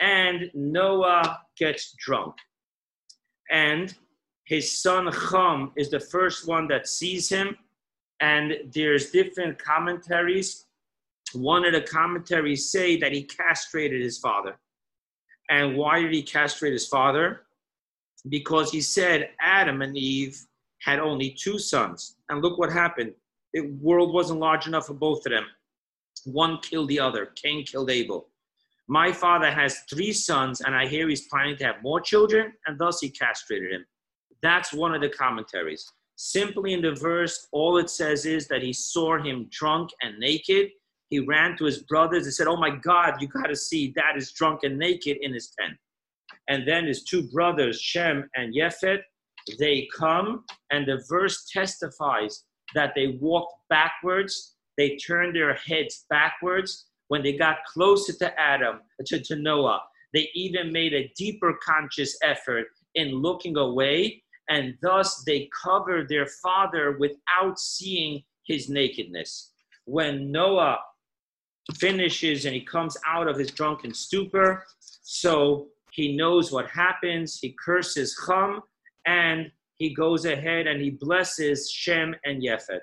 [0.01, 2.35] and Noah gets drunk.
[3.49, 3.95] And
[4.43, 7.55] his son Ham is the first one that sees him.
[8.19, 10.65] And there's different commentaries.
[11.31, 14.57] One of the commentaries say that he castrated his father.
[15.51, 17.41] And why did he castrate his father?
[18.29, 20.39] Because he said Adam and Eve
[20.81, 22.15] had only two sons.
[22.29, 23.13] And look what happened.
[23.53, 25.45] The world wasn't large enough for both of them.
[26.25, 27.27] One killed the other.
[27.35, 28.29] Cain killed Abel.
[28.87, 32.79] My father has three sons, and I hear he's planning to have more children, and
[32.79, 33.85] thus he castrated him.
[34.41, 35.85] That's one of the commentaries.
[36.15, 40.69] Simply in the verse, all it says is that he saw him drunk and naked.
[41.11, 44.15] He ran to his brothers and said, Oh my God, you got to see that
[44.15, 45.77] is drunk and naked in his tent.
[46.47, 49.01] And then his two brothers, Shem and Yefet,
[49.59, 52.45] they come, and the verse testifies
[52.75, 56.87] that they walked backwards, they turned their heads backwards.
[57.09, 59.81] When they got closer to Adam, to, to Noah,
[60.13, 66.27] they even made a deeper conscious effort in looking away, and thus they covered their
[66.41, 69.51] father without seeing his nakedness.
[69.85, 70.77] When Noah
[71.75, 74.63] finishes and he comes out of his drunken stupor,
[75.01, 77.39] so he knows what happens.
[77.39, 78.61] He curses Ham
[79.05, 82.81] and he goes ahead and he blesses Shem and Yefet.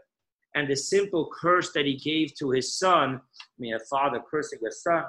[0.54, 4.58] And the simple curse that he gave to his son, I mean, a father cursing
[4.66, 5.04] a son,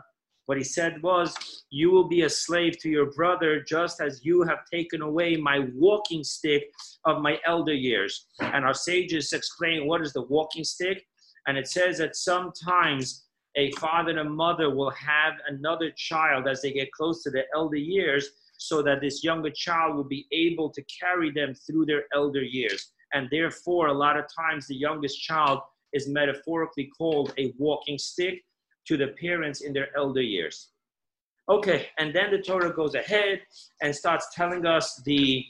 [0.45, 1.35] what he said was,
[1.69, 5.67] You will be a slave to your brother just as you have taken away my
[5.75, 6.63] walking stick
[7.05, 8.25] of my elder years.
[8.39, 11.05] And our sages explain what is the walking stick.
[11.47, 16.61] And it says that sometimes a father and a mother will have another child as
[16.61, 20.69] they get close to their elder years so that this younger child will be able
[20.69, 22.91] to carry them through their elder years.
[23.13, 25.59] And therefore, a lot of times the youngest child
[25.93, 28.43] is metaphorically called a walking stick
[28.87, 30.69] to the parents in their elder years.
[31.49, 33.41] Okay, and then the Torah goes ahead
[33.81, 35.43] and starts telling us the,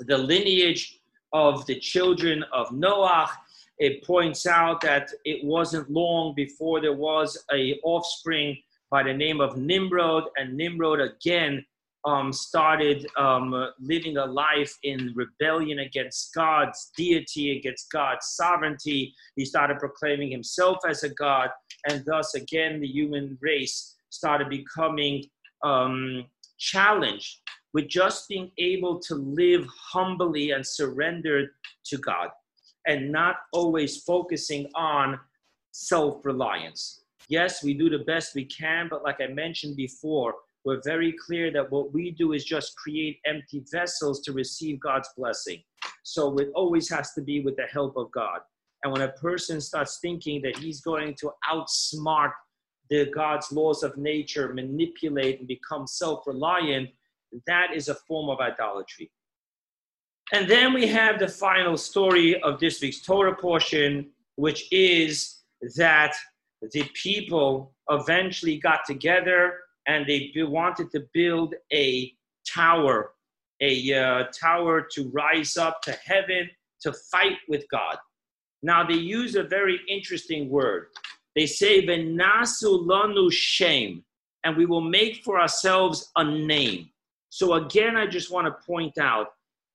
[0.00, 1.00] the lineage
[1.32, 3.30] of the children of Noah.
[3.78, 8.56] It points out that it wasn't long before there was a offspring
[8.90, 11.64] by the name of Nimrod, and Nimrod again
[12.06, 19.12] um, started um, living a life in rebellion against God's deity, against God's sovereignty.
[19.34, 21.50] He started proclaiming himself as a God,
[21.88, 25.24] and thus again the human race started becoming
[25.64, 26.24] um,
[26.58, 27.40] challenged
[27.74, 31.50] with just being able to live humbly and surrendered
[31.84, 32.28] to God,
[32.86, 35.18] and not always focusing on
[35.72, 37.02] self reliance.
[37.28, 40.34] Yes, we do the best we can, but like I mentioned before,
[40.64, 45.08] we're very clear that what we do is just create empty vessels to receive God's
[45.16, 45.62] blessing.
[46.02, 48.40] So it always has to be with the help of God.
[48.82, 52.32] And when a person starts thinking that he's going to outsmart
[52.90, 56.90] the God's laws of nature, manipulate and become self-reliant,
[57.46, 59.10] that is a form of idolatry.
[60.32, 65.42] And then we have the final story of this week's Torah portion, which is
[65.76, 66.14] that
[66.72, 69.54] the people eventually got together
[69.86, 72.12] and they wanted to build a
[72.46, 73.12] tower,
[73.60, 76.50] a uh, tower to rise up to heaven
[76.80, 77.96] to fight with God.
[78.62, 80.88] Now they use a very interesting word.
[81.36, 84.04] They say "Venasu lanu shem,"
[84.42, 86.90] and we will make for ourselves a name.
[87.28, 89.28] So again, I just want to point out,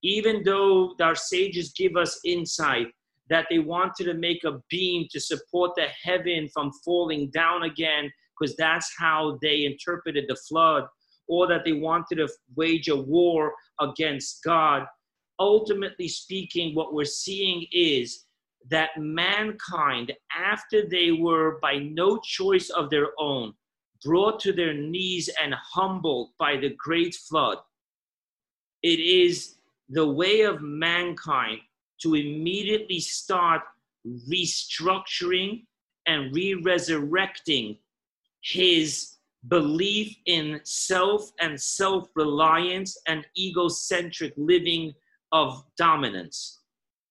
[0.04, 2.88] even though our sages give us insight
[3.30, 8.12] that they wanted to make a beam to support the heaven from falling down again
[8.42, 10.86] because that's how they interpreted the flood,
[11.28, 14.86] or that they wanted to wage a war against God.
[15.40, 18.26] Ultimately speaking, what we're seeing is
[18.70, 23.54] that mankind, after they were by no choice of their own,
[24.04, 27.58] brought to their knees and humbled by the great flood,
[28.84, 29.58] it is
[29.92, 31.60] the way of mankind
[32.02, 33.62] to immediately start
[34.30, 35.66] restructuring
[36.08, 37.78] and re resurrecting
[38.42, 39.18] his
[39.48, 44.94] belief in self and self reliance and egocentric living
[45.32, 46.60] of dominance.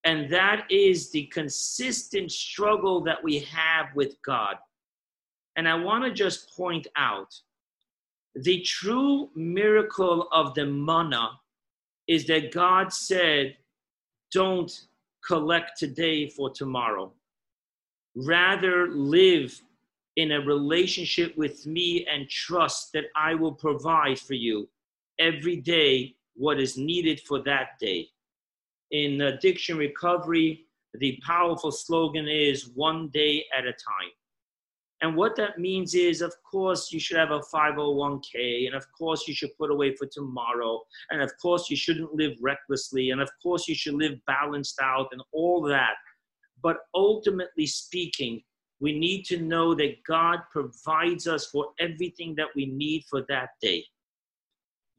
[0.04, 4.56] And that is the consistent struggle that we have with God.
[5.56, 7.34] And I want to just point out
[8.34, 11.39] the true miracle of the manna
[12.10, 13.56] is that God said,
[14.32, 14.70] Don't
[15.24, 17.12] collect today for tomorrow.
[18.16, 19.62] Rather, live
[20.16, 24.68] in a relationship with me and trust that I will provide for you
[25.20, 28.08] every day what is needed for that day.
[28.90, 34.12] In addiction recovery, the powerful slogan is one day at a time.
[35.02, 39.26] And what that means is, of course, you should have a 501k, and of course,
[39.26, 43.30] you should put away for tomorrow, and of course, you shouldn't live recklessly, and of
[43.42, 45.94] course, you should live balanced out, and all that.
[46.62, 48.42] But ultimately speaking,
[48.78, 53.50] we need to know that God provides us for everything that we need for that
[53.62, 53.84] day.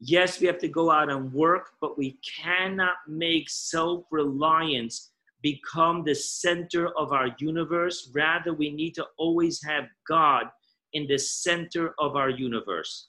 [0.00, 5.11] Yes, we have to go out and work, but we cannot make self reliance
[5.42, 8.10] become the center of our universe.
[8.14, 10.46] Rather, we need to always have God
[10.92, 13.08] in the center of our universe.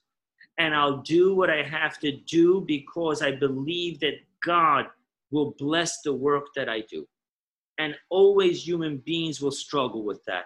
[0.58, 4.16] And I'll do what I have to do because I believe that
[4.46, 4.86] God
[5.32, 7.08] will bless the work that I do.
[7.80, 10.46] And always human beings will struggle with that.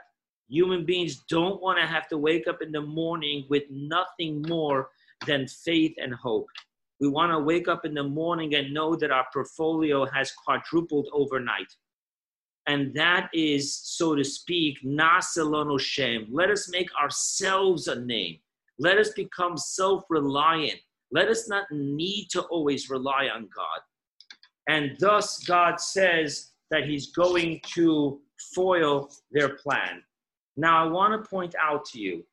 [0.49, 4.89] Human beings don't want to have to wake up in the morning with nothing more
[5.25, 6.47] than faith and hope.
[6.99, 11.07] We want to wake up in the morning and know that our portfolio has quadrupled
[11.13, 11.67] overnight.
[12.67, 16.27] And that is, so to speak, nasalonu shem.
[16.29, 18.39] Let us make ourselves a name.
[18.79, 20.79] Let us become self reliant.
[21.11, 23.81] Let us not need to always rely on God.
[24.67, 28.19] And thus, God says that He's going to
[28.53, 30.03] foil their plan.
[30.57, 32.25] Now, I want to point out to you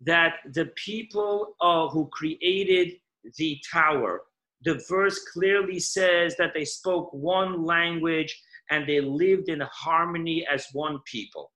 [0.00, 2.94] that the people uh, who created
[3.36, 4.22] the tower,
[4.64, 8.36] the verse clearly says that they spoke one language
[8.70, 11.52] and they lived in harmony as one people.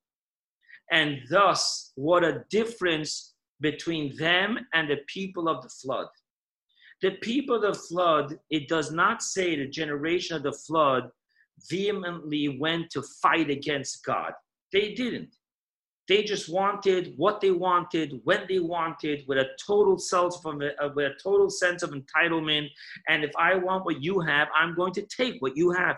[0.91, 6.09] And thus, what a difference between them and the people of the flood.
[7.01, 11.09] The people of the flood, it does not say the generation of the flood
[11.69, 14.33] vehemently went to fight against God.
[14.73, 15.35] They didn't.
[16.09, 20.91] They just wanted what they wanted when they wanted, with a total self a, uh,
[20.95, 22.69] with a total sense of entitlement.
[23.09, 25.97] And if I want what you have, I'm going to take what you have.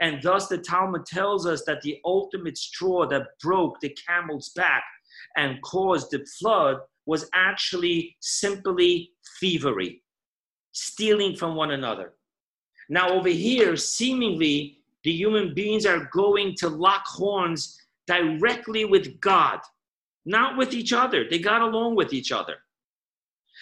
[0.00, 4.84] And thus, the Talmud tells us that the ultimate straw that broke the camel's back
[5.36, 10.02] and caused the flood was actually simply thievery,
[10.72, 12.12] stealing from one another.
[12.90, 17.78] Now, over here, seemingly, the human beings are going to lock horns
[18.08, 19.60] directly with God,
[20.26, 21.26] not with each other.
[21.30, 22.56] They got along with each other.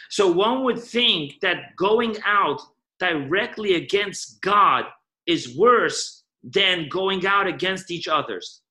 [0.09, 2.61] So one would think that going out
[3.01, 4.85] directly against God
[5.27, 8.63] is worse than going out against each others.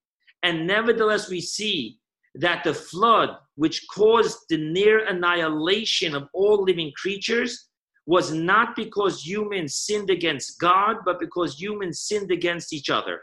[0.43, 1.99] And nevertheless, we see
[2.35, 7.67] that the flood, which caused the near annihilation of all living creatures,
[8.05, 13.21] was not because humans sinned against God, but because humans sinned against each other.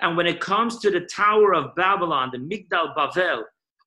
[0.00, 3.42] And when it comes to the Tower of Babylon, the Migdal Bavel,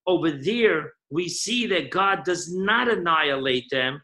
[0.08, 4.01] over there, we see that God does not annihilate them.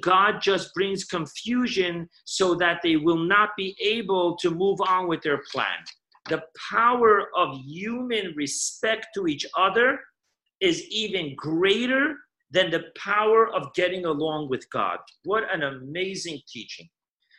[0.00, 5.22] God just brings confusion so that they will not be able to move on with
[5.22, 5.76] their plan.
[6.28, 10.00] The power of human respect to each other
[10.60, 12.16] is even greater
[12.50, 14.98] than the power of getting along with God.
[15.24, 16.88] What an amazing teaching.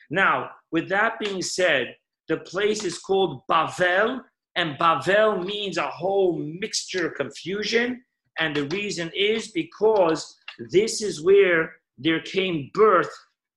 [0.09, 1.95] Now, with that being said,
[2.27, 4.21] the place is called Bavel,
[4.55, 8.03] and Bavel means a whole mixture confusion.
[8.39, 10.35] And the reason is because
[10.71, 13.11] this is where there came birth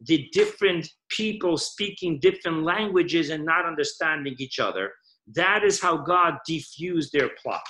[0.07, 4.93] the different people speaking different languages and not understanding each other.
[5.35, 7.61] That is how God diffused their plot.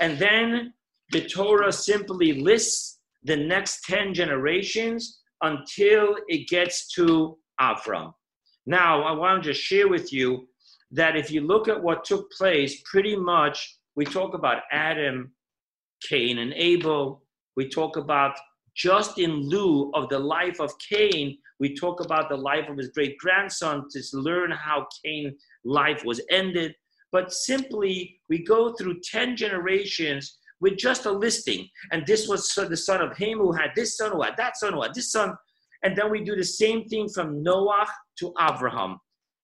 [0.00, 0.72] And then
[1.10, 8.12] the Torah simply lists the next 10 generations until it gets to Avram.
[8.68, 10.46] Now, I want to just share with you
[10.90, 15.32] that if you look at what took place, pretty much we talk about Adam,
[16.06, 17.24] Cain, and Abel.
[17.56, 18.38] We talk about
[18.76, 22.90] just in lieu of the life of Cain, we talk about the life of his
[22.90, 25.32] great grandson to learn how Cain's
[25.64, 26.74] life was ended.
[27.10, 31.66] But simply, we go through 10 generations with just a listing.
[31.90, 34.74] And this was the son of him who had this son, who had that son,
[34.74, 35.34] who had this son.
[35.82, 37.86] And then we do the same thing from Noah
[38.18, 38.98] to Abraham.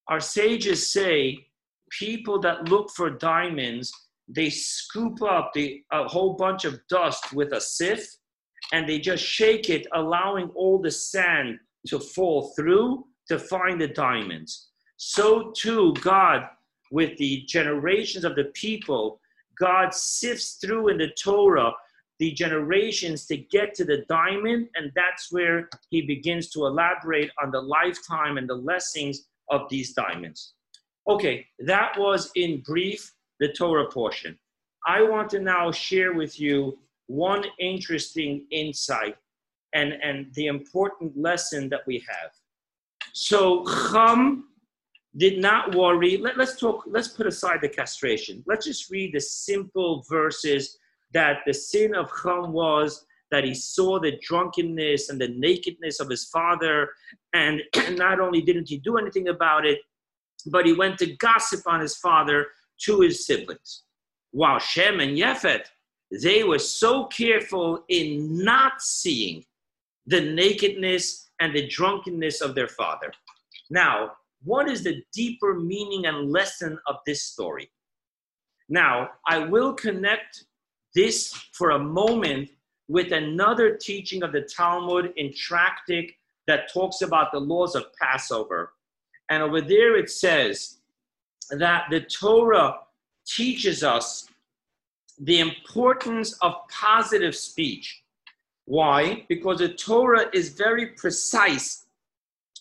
[0.09, 1.47] Our sages say
[1.91, 3.93] people that look for diamonds,
[4.29, 8.07] they scoop up the, a whole bunch of dust with a sieve
[8.73, 13.89] and they just shake it, allowing all the sand to fall through to find the
[13.89, 14.71] diamonds.
[14.97, 16.43] So too, God,
[16.91, 19.21] with the generations of the people,
[19.59, 21.73] God sifts through in the Torah
[22.19, 27.51] the generations to get to the diamond, and that's where he begins to elaborate on
[27.51, 30.55] the lifetime and the lessons of these diamonds.
[31.09, 34.39] Okay, that was in brief the Torah portion.
[34.87, 39.17] I want to now share with you one interesting insight
[39.75, 42.31] and, and the important lesson that we have.
[43.13, 44.49] So Chum
[45.17, 46.17] did not worry.
[46.17, 48.43] Let, let's talk, let's put aside the castration.
[48.47, 50.79] Let's just read the simple verses
[51.15, 56.09] that the sin of Ham was that he saw the drunkenness and the nakedness of
[56.09, 56.91] his father,
[57.33, 57.63] and
[57.93, 59.79] not only didn't he do anything about it,
[60.47, 62.47] but he went to gossip on his father
[62.83, 63.85] to his siblings.
[64.33, 65.67] While Shem and Yefet,
[66.23, 69.45] they were so careful in not seeing
[70.07, 73.13] the nakedness and the drunkenness of their father.
[73.71, 74.13] Now,
[74.43, 77.71] what is the deeper meaning and lesson of this story?
[78.69, 80.45] Now, I will connect
[80.95, 82.51] this for a moment
[82.89, 86.15] with another teaching of the Talmud in Tractate
[86.47, 88.73] that talks about the laws of Passover.
[89.31, 90.79] And over there it says
[91.51, 92.77] that the Torah
[93.27, 94.29] teaches us
[95.19, 98.03] the importance of positive speech.
[98.67, 99.25] Why?
[99.29, 101.87] Because the Torah is very precise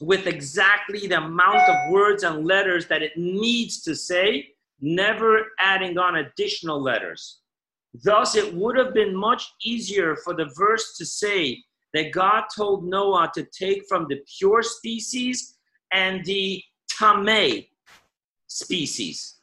[0.02, 4.50] with exactly the amount of words and letters that it needs to say,
[4.82, 7.40] never adding on additional letters.
[7.94, 11.64] Thus, it would have been much easier for the verse to say
[11.94, 15.58] that God told Noah to take from the pure species
[15.92, 17.66] and the tame
[18.48, 19.36] species.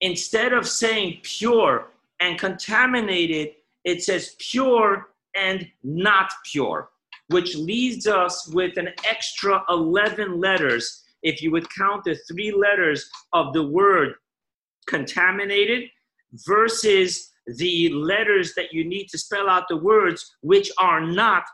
[0.00, 1.88] Instead of saying pure
[2.20, 3.54] and contaminated,
[3.84, 6.90] it says pure and not pure,
[7.28, 13.08] which leaves us with an extra 11 letters if you would count the three letters
[13.32, 14.14] of the word
[14.86, 15.88] contaminated
[16.46, 21.44] versus the letters that you need to spell out the words which are not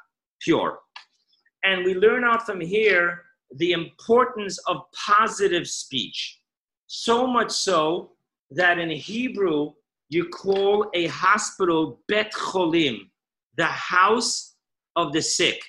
[0.40, 0.78] pure.
[1.64, 3.22] And we learn out from here
[3.56, 6.40] the importance of positive speech.
[6.86, 8.12] So much so
[8.50, 9.72] that in Hebrew,
[10.08, 13.10] you call a hospital Bet Cholim,
[13.56, 14.54] the house
[14.96, 15.60] of the sick.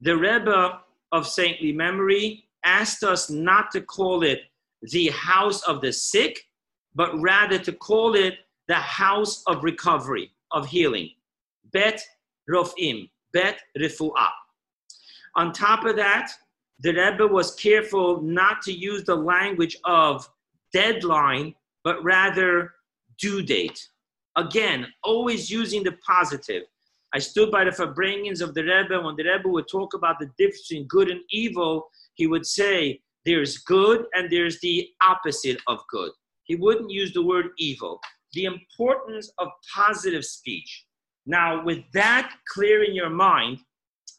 [0.00, 0.80] The Rebbe
[1.12, 4.40] of saintly memory asked us not to call it
[4.82, 6.40] the house of the sick,
[6.94, 8.34] but rather to call it
[8.70, 11.10] the house of recovery, of healing.
[11.72, 12.00] Bet
[12.48, 14.30] Rofim, Bet Refu'ah.
[15.34, 16.30] On top of that,
[16.78, 20.24] the Rebbe was careful not to use the language of
[20.72, 21.52] deadline,
[21.82, 22.70] but rather
[23.18, 23.88] due date.
[24.36, 26.62] Again, always using the positive.
[27.12, 29.00] I stood by the Farbrengens of the Rebbe.
[29.02, 33.00] When the Rebbe would talk about the difference between good and evil, he would say,
[33.26, 36.12] there's good and there's the opposite of good.
[36.44, 38.00] He wouldn't use the word evil
[38.32, 40.86] the importance of positive speech.
[41.26, 43.58] Now, with that clear in your mind,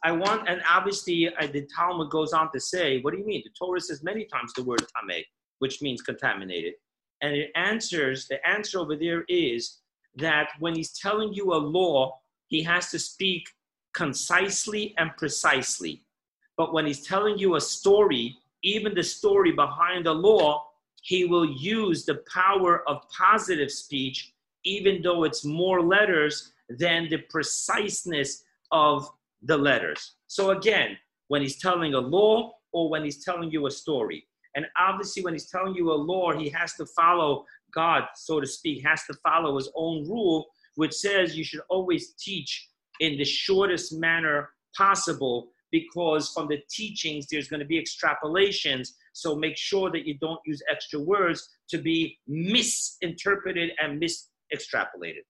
[0.04, 3.44] I want, and obviously uh, the Talmud goes on to say, what do you mean?
[3.44, 5.24] The Torah says many times the word tameh,
[5.60, 6.74] which means contaminated.
[7.22, 9.80] And it answers, the answer over there is
[10.16, 13.44] that when he's telling you a law, he has to speak
[13.94, 16.04] concisely and precisely.
[16.58, 20.66] But when he's telling you a story, even the story behind the law
[21.02, 24.34] he will use the power of positive speech,
[24.64, 29.10] even though it's more letters than the preciseness of
[29.42, 30.14] the letters.
[30.28, 30.98] So, again,
[31.28, 34.28] when he's telling a law or when he's telling you a story.
[34.56, 38.48] And obviously, when he's telling you a law, he has to follow God, so to
[38.48, 43.26] speak, has to follow his own rule, which says you should always teach in the
[43.26, 49.92] shortest manner possible because from the teachings there's going to be extrapolations so make sure
[49.92, 55.24] that you don't use extra words to be misinterpreted and misextrapolated.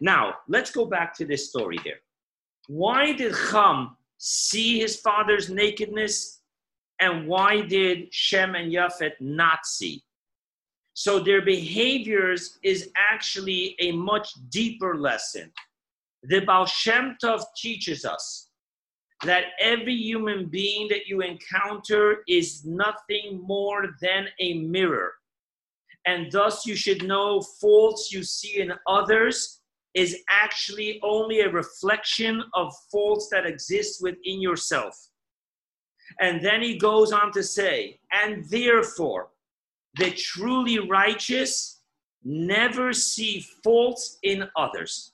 [0.00, 1.98] Now, let's go back to this story here.
[2.68, 6.40] Why did Ham see his father's nakedness?
[7.00, 10.02] And why did Shem and Yafet not see?
[10.94, 15.52] So their behaviors is actually a much deeper lesson.
[16.24, 18.47] The Baal Shem Tov teaches us
[19.24, 25.12] that every human being that you encounter is nothing more than a mirror.
[26.06, 29.60] And thus, you should know faults you see in others
[29.94, 34.94] is actually only a reflection of faults that exist within yourself.
[36.20, 39.30] And then he goes on to say, and therefore,
[39.96, 41.80] the truly righteous
[42.24, 45.12] never see faults in others.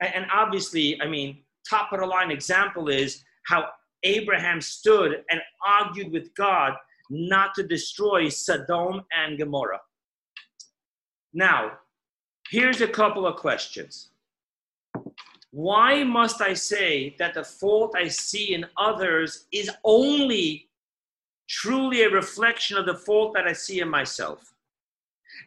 [0.00, 3.66] And obviously, I mean, top of the line example is how
[4.02, 6.74] Abraham stood and argued with God
[7.10, 9.80] not to destroy Sodom and Gomorrah.
[11.32, 11.72] Now,
[12.50, 14.10] here's a couple of questions.
[15.50, 20.68] Why must I say that the fault I see in others is only
[21.48, 24.52] truly a reflection of the fault that I see in myself?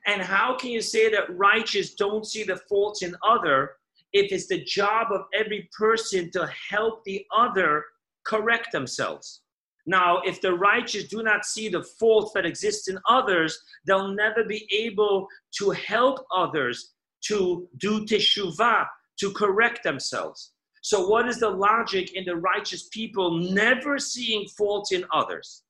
[0.05, 3.71] And how can you say that righteous don't see the faults in other
[4.13, 7.83] if it's the job of every person to help the other
[8.25, 9.41] correct themselves.
[9.85, 14.43] Now, if the righteous do not see the faults that exist in others, they'll never
[14.43, 18.85] be able to help others to do teshuvah,
[19.19, 20.51] to correct themselves.
[20.81, 25.63] So, what is the logic in the righteous people never seeing faults in others?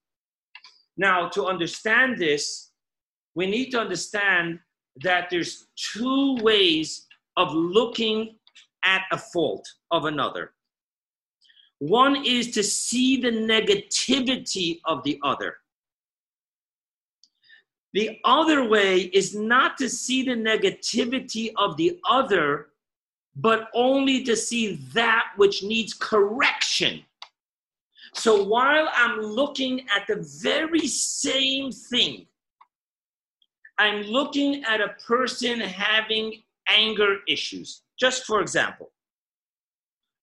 [0.98, 2.72] Now, to understand this,
[3.36, 4.60] we need to understand
[5.02, 7.08] that there's two ways
[7.38, 8.36] of looking
[8.84, 10.54] at a fault of another.
[11.80, 15.58] One is to see the negativity of the other.
[17.94, 22.68] The other way is not to see the negativity of the other,
[23.36, 27.04] but only to see that which needs correction.
[28.14, 32.26] So while I'm looking at the very same thing,
[33.78, 37.82] I'm looking at a person having anger issues.
[38.00, 38.92] Just for example,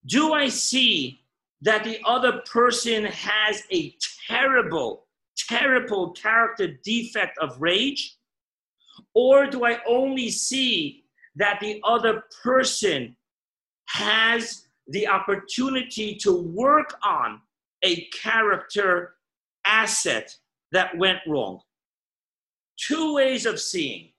[0.06, 1.20] do I see
[1.62, 3.94] that the other person has a
[4.28, 8.16] terrible, terrible character defect of rage?
[9.14, 11.04] Or do I only see
[11.36, 13.16] that the other person
[13.88, 17.40] has the opportunity to work on
[17.82, 19.16] a character
[19.66, 20.34] asset
[20.72, 21.60] that went wrong?
[22.78, 24.10] Two ways of seeing.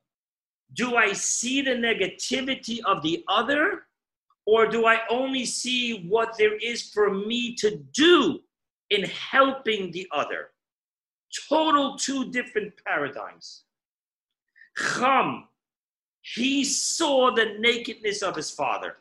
[0.73, 3.83] Do I see the negativity of the other?
[4.45, 8.39] Or do I only see what there is for me to do
[8.89, 10.51] in helping the other?
[11.49, 13.63] Total two different paradigms.
[14.77, 15.47] Cham,
[16.21, 18.97] he saw the nakedness of his father.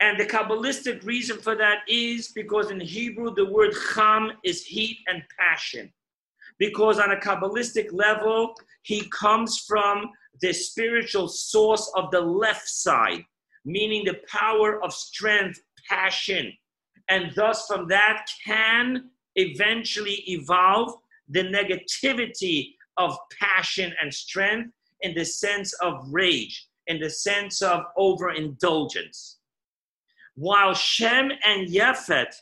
[0.00, 4.98] And the Kabbalistic reason for that is because in Hebrew the word cham is heat
[5.06, 5.92] and passion.
[6.60, 13.24] Because on a Kabbalistic level, he comes from the spiritual source of the left side
[13.64, 16.52] meaning the power of strength, passion.
[17.08, 20.94] And thus, from that can eventually evolve
[21.28, 24.70] the negativity of passion and strength
[25.02, 29.38] in the sense of rage, in the sense of overindulgence.
[30.34, 32.34] While Shem and Yefet,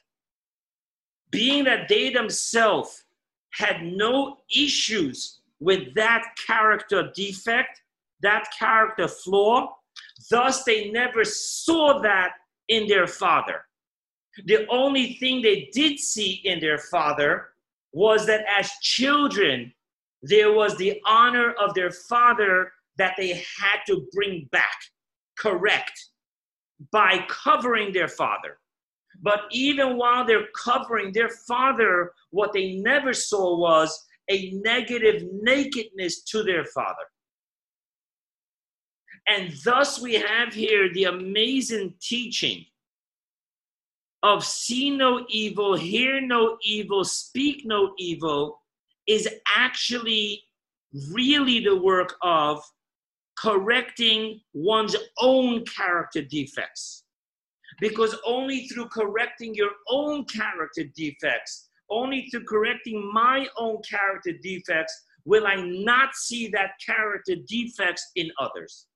[1.31, 3.05] being that they themselves
[3.53, 7.83] had no issues with that character defect,
[8.23, 9.79] that character flaw,
[10.31, 12.33] Thus, they never saw that
[12.69, 13.65] in their father.
[14.47, 17.49] The only thing they did see in their father
[17.93, 19.73] was that as children,
[20.23, 23.29] there was the honor of their father that they
[23.59, 24.77] had to bring back,
[25.37, 26.11] correct,
[26.93, 28.59] by covering their father.
[29.21, 36.23] But even while they're covering their father, what they never saw was a negative nakedness
[36.25, 37.07] to their father.
[39.29, 42.65] And thus we have here the amazing teaching
[44.23, 48.63] of see no evil, hear no evil, speak no evil
[49.07, 50.43] is actually
[51.13, 52.63] really the work of
[53.37, 57.05] correcting one's own character defects.
[57.81, 65.05] Because only through correcting your own character defects, only through correcting my own character defects,
[65.25, 68.87] will I not see that character defects in others.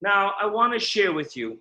[0.00, 1.58] Now, I want to share with you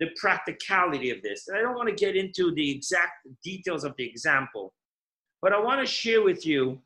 [0.00, 1.48] the practicality of this.
[1.48, 4.72] And I don't want to get into the exact details of the example,
[5.42, 6.78] but I want to share with you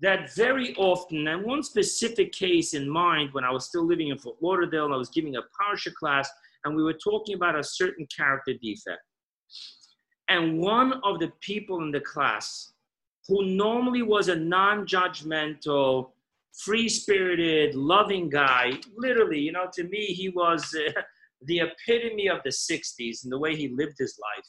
[0.00, 4.18] that very often, and one specific case in mind when I was still living in
[4.18, 6.28] Fort Lauderdale, and I was giving a parsha class,
[6.64, 9.02] and we were talking about a certain character defect.
[10.28, 12.72] And one of the people in the class,
[13.28, 16.10] who normally was a non judgmental,
[16.58, 18.72] free spirited, loving guy.
[18.96, 20.92] Literally, you know, to me, he was uh,
[21.42, 24.46] the epitome of the 60s and the way he lived his life.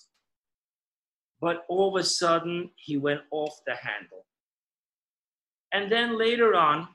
[1.41, 4.25] But all of a sudden, he went off the handle.
[5.73, 6.87] And then later on,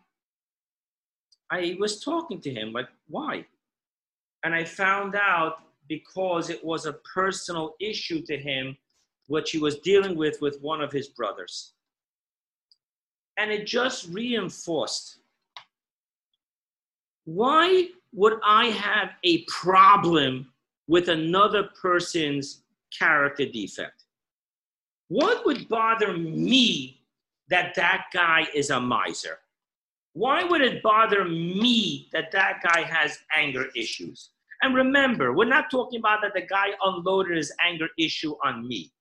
[1.51, 3.45] I was talking to him, like, why?
[4.45, 8.77] And I found out because it was a personal issue to him,
[9.27, 11.73] which he was dealing with with one of his brothers
[13.41, 15.17] and it just reinforced.
[17.25, 20.53] Why would I have a problem
[20.89, 22.63] with another person's
[22.97, 24.05] character defect?
[25.09, 27.01] What would bother me
[27.49, 29.39] that that guy is a miser?
[30.13, 34.31] Why would it bother me that that guy has anger issues?
[34.63, 38.93] And remember, we're not talking about that the guy unloaded his anger issue on me.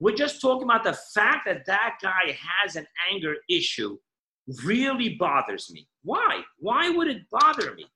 [0.00, 3.98] We're just talking about the fact that that guy has an anger issue
[4.64, 5.88] really bothers me.
[6.02, 6.42] Why?
[6.58, 7.86] Why would it bother me?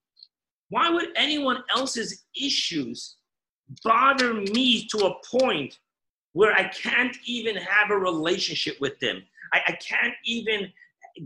[0.70, 3.16] Why would anyone else's issues
[3.85, 5.79] bother me to a point
[6.33, 9.23] where I can't even have a relationship with them?
[9.53, 10.73] I, I can't even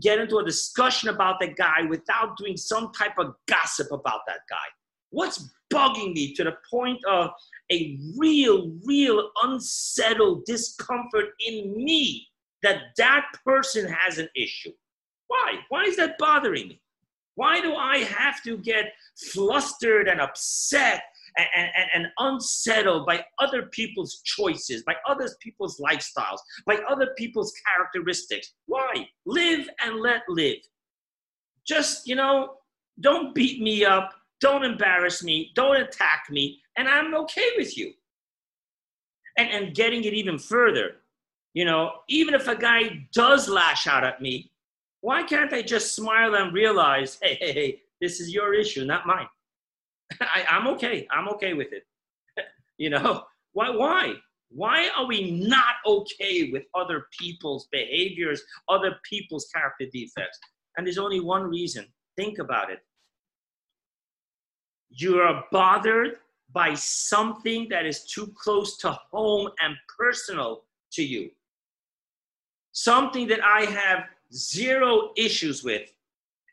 [0.01, 4.41] get into a discussion about that guy without doing some type of gossip about that
[4.49, 4.55] guy?
[5.09, 7.31] What's bugging me to the point of
[7.71, 12.27] a real, real unsettled discomfort in me
[12.63, 14.71] that that person has an issue?
[15.27, 15.55] Why?
[15.69, 16.81] Why is that bothering me?
[17.35, 18.93] Why do I have to get
[19.31, 21.03] flustered and upset
[21.37, 27.53] and, and, and, unsettled by other people's choices, by other people's lifestyles, by other people's
[27.65, 28.53] characteristics?
[28.65, 29.07] Why?
[29.25, 30.57] Live and let live.
[31.65, 32.55] Just, you know,
[33.01, 34.11] don't beat me up,
[34.41, 37.93] don't embarrass me, don't attack me, and I'm okay with you.
[39.37, 40.95] And, and getting it even further,
[41.53, 44.51] you know, even if a guy does lash out at me,
[45.01, 49.05] why can't I just smile and realize, hey, hey, hey, this is your issue, not
[49.05, 49.27] mine?
[50.21, 51.07] I, I'm okay.
[51.11, 51.83] I'm okay with it.
[52.77, 53.69] you know, why?
[53.69, 54.13] Why?
[54.49, 60.39] Why are we not okay with other people's behaviors, other people's character defects?
[60.77, 61.85] And there's only one reason.
[62.15, 62.79] Think about it.
[64.89, 66.17] You are bothered
[66.53, 71.29] by something that is too close to home and personal to you.
[72.71, 75.91] Something that I have zero issues with,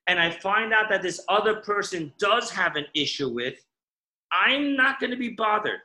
[0.06, 3.54] and I find out that this other person does have an issue with,
[4.32, 5.80] I'm not going to be bothered.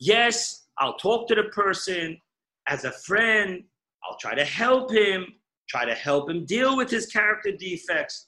[0.00, 2.20] Yes, I'll talk to the person
[2.68, 3.64] as a friend.
[4.04, 5.26] I'll try to help him,
[5.68, 8.26] try to help him deal with his character defects.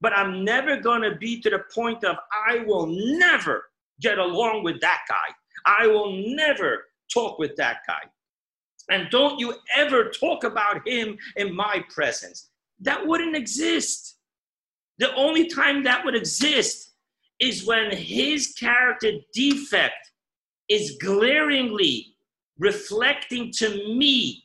[0.00, 2.16] But I'm never going to be to the point of
[2.48, 3.64] I will never
[4.00, 5.34] get along with that guy.
[5.66, 8.02] I will never talk with that guy.
[8.88, 12.48] And don't you ever talk about him in my presence.
[12.80, 14.16] That wouldn't exist.
[15.00, 16.92] The only time that would exist
[17.40, 20.12] is when his character defect
[20.68, 22.14] is glaringly
[22.58, 24.44] reflecting to me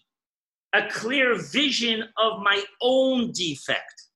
[0.73, 4.07] a clear vision of my own defect.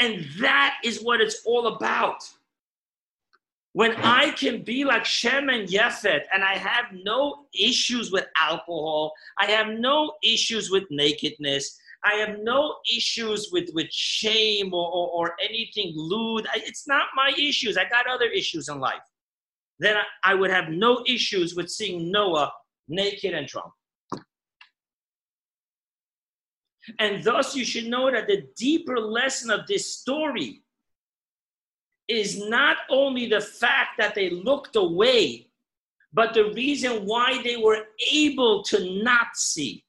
[0.00, 2.24] And that is what it's all about.
[3.74, 9.12] When I can be like Shem and Yefet and I have no issues with alcohol,
[9.38, 15.08] I have no issues with nakedness, I have no issues with, with shame or, or,
[15.08, 16.46] or anything lewd.
[16.48, 17.76] I, it's not my issues.
[17.76, 19.02] I got other issues in life.
[19.78, 22.52] Then I, I would have no issues with seeing Noah
[22.88, 23.72] naked and drunk.
[26.98, 30.62] And thus, you should know that the deeper lesson of this story
[32.08, 35.48] is not only the fact that they looked away,
[36.12, 39.84] but the reason why they were able to not see.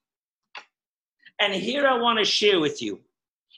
[1.40, 3.02] And here I want to share with you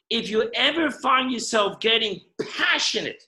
[0.09, 3.23] if you ever find yourself getting passionate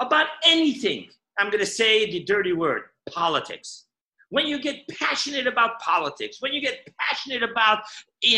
[0.00, 3.84] about anything, I'm going to say the dirty word politics.
[4.30, 7.82] When you get passionate about politics, when you get passionate about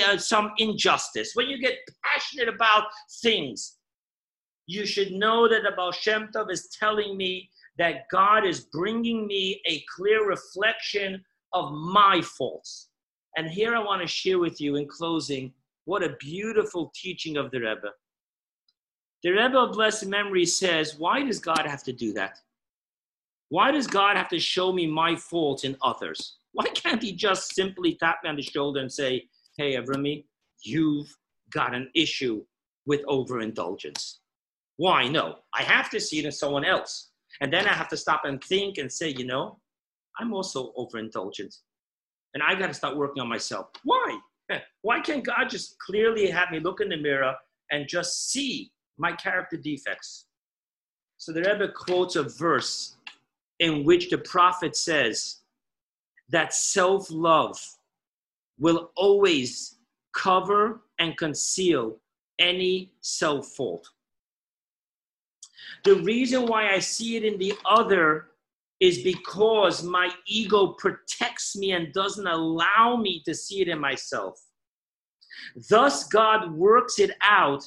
[0.06, 2.84] uh, some injustice, when you get passionate about
[3.22, 3.76] things,
[4.66, 9.26] you should know that the Baal Shem Tov is telling me that God is bringing
[9.26, 12.89] me a clear reflection of my faults.
[13.36, 15.52] And here I want to share with you in closing
[15.84, 17.90] what a beautiful teaching of the Rebbe.
[19.22, 22.38] The Rebbe of blessed memory says, Why does God have to do that?
[23.48, 26.36] Why does God have to show me my faults in others?
[26.52, 30.24] Why can't He just simply tap me on the shoulder and say, Hey, Avrami,
[30.62, 31.14] you've
[31.52, 32.44] got an issue
[32.86, 34.20] with overindulgence?
[34.76, 35.08] Why?
[35.08, 37.10] No, I have to see it in someone else.
[37.40, 39.58] And then I have to stop and think and say, you know,
[40.18, 41.54] I'm also overindulgent.
[42.34, 43.68] And I got to start working on myself.
[43.84, 44.18] Why?
[44.82, 47.34] Why can't God just clearly have me look in the mirror
[47.70, 50.26] and just see my character defects?
[51.18, 52.96] So the Rebbe quotes a verse
[53.58, 55.40] in which the prophet says
[56.30, 57.58] that self love
[58.58, 59.76] will always
[60.14, 61.96] cover and conceal
[62.38, 63.88] any self fault.
[65.84, 68.29] The reason why I see it in the other
[68.80, 74.40] is because my ego protects me and doesn't allow me to see it in myself.
[75.68, 77.62] Thus, God works it out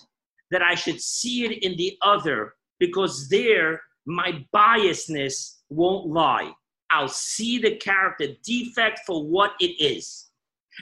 [0.52, 6.52] that I should see it in the other because there my biasness won't lie.
[6.92, 10.30] I'll see the character defect for what it is.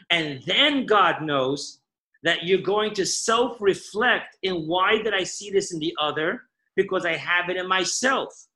[0.10, 1.82] And then God knows
[2.24, 6.44] that you're going to self reflect in why did I see this in the other?
[6.76, 8.48] because I have it in myself.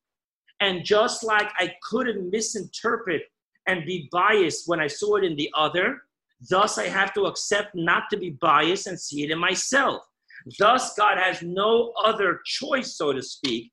[0.59, 3.23] And just like I couldn't misinterpret
[3.67, 6.03] and be biased when I saw it in the other,
[6.49, 10.03] thus I have to accept not to be biased and see it in myself.
[10.59, 13.71] Thus, God has no other choice, so to speak,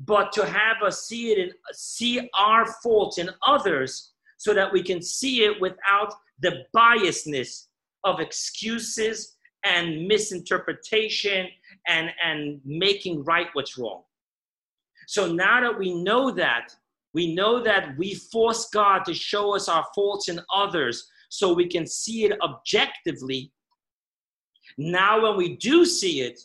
[0.00, 4.82] but to have us see it and see our faults in others so that we
[4.82, 7.66] can see it without the biasness
[8.02, 11.46] of excuses and misinterpretation
[11.88, 14.02] and, and making right what's wrong.
[15.06, 16.74] So now that we know that,
[17.12, 21.68] we know that we force God to show us our faults in others so we
[21.68, 23.52] can see it objectively.
[24.78, 26.40] Now, when we do see it,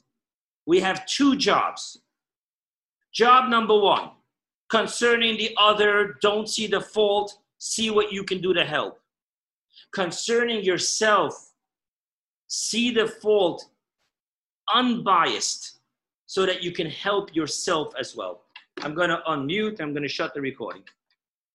[0.65, 2.01] we have two jobs.
[3.11, 4.11] Job number one
[4.69, 8.99] concerning the other, don't see the fault, see what you can do to help.
[9.93, 11.51] Concerning yourself,
[12.47, 13.65] see the fault
[14.73, 15.79] unbiased
[16.27, 18.43] so that you can help yourself as well.
[18.81, 20.83] I'm going to unmute, I'm going to shut the recording.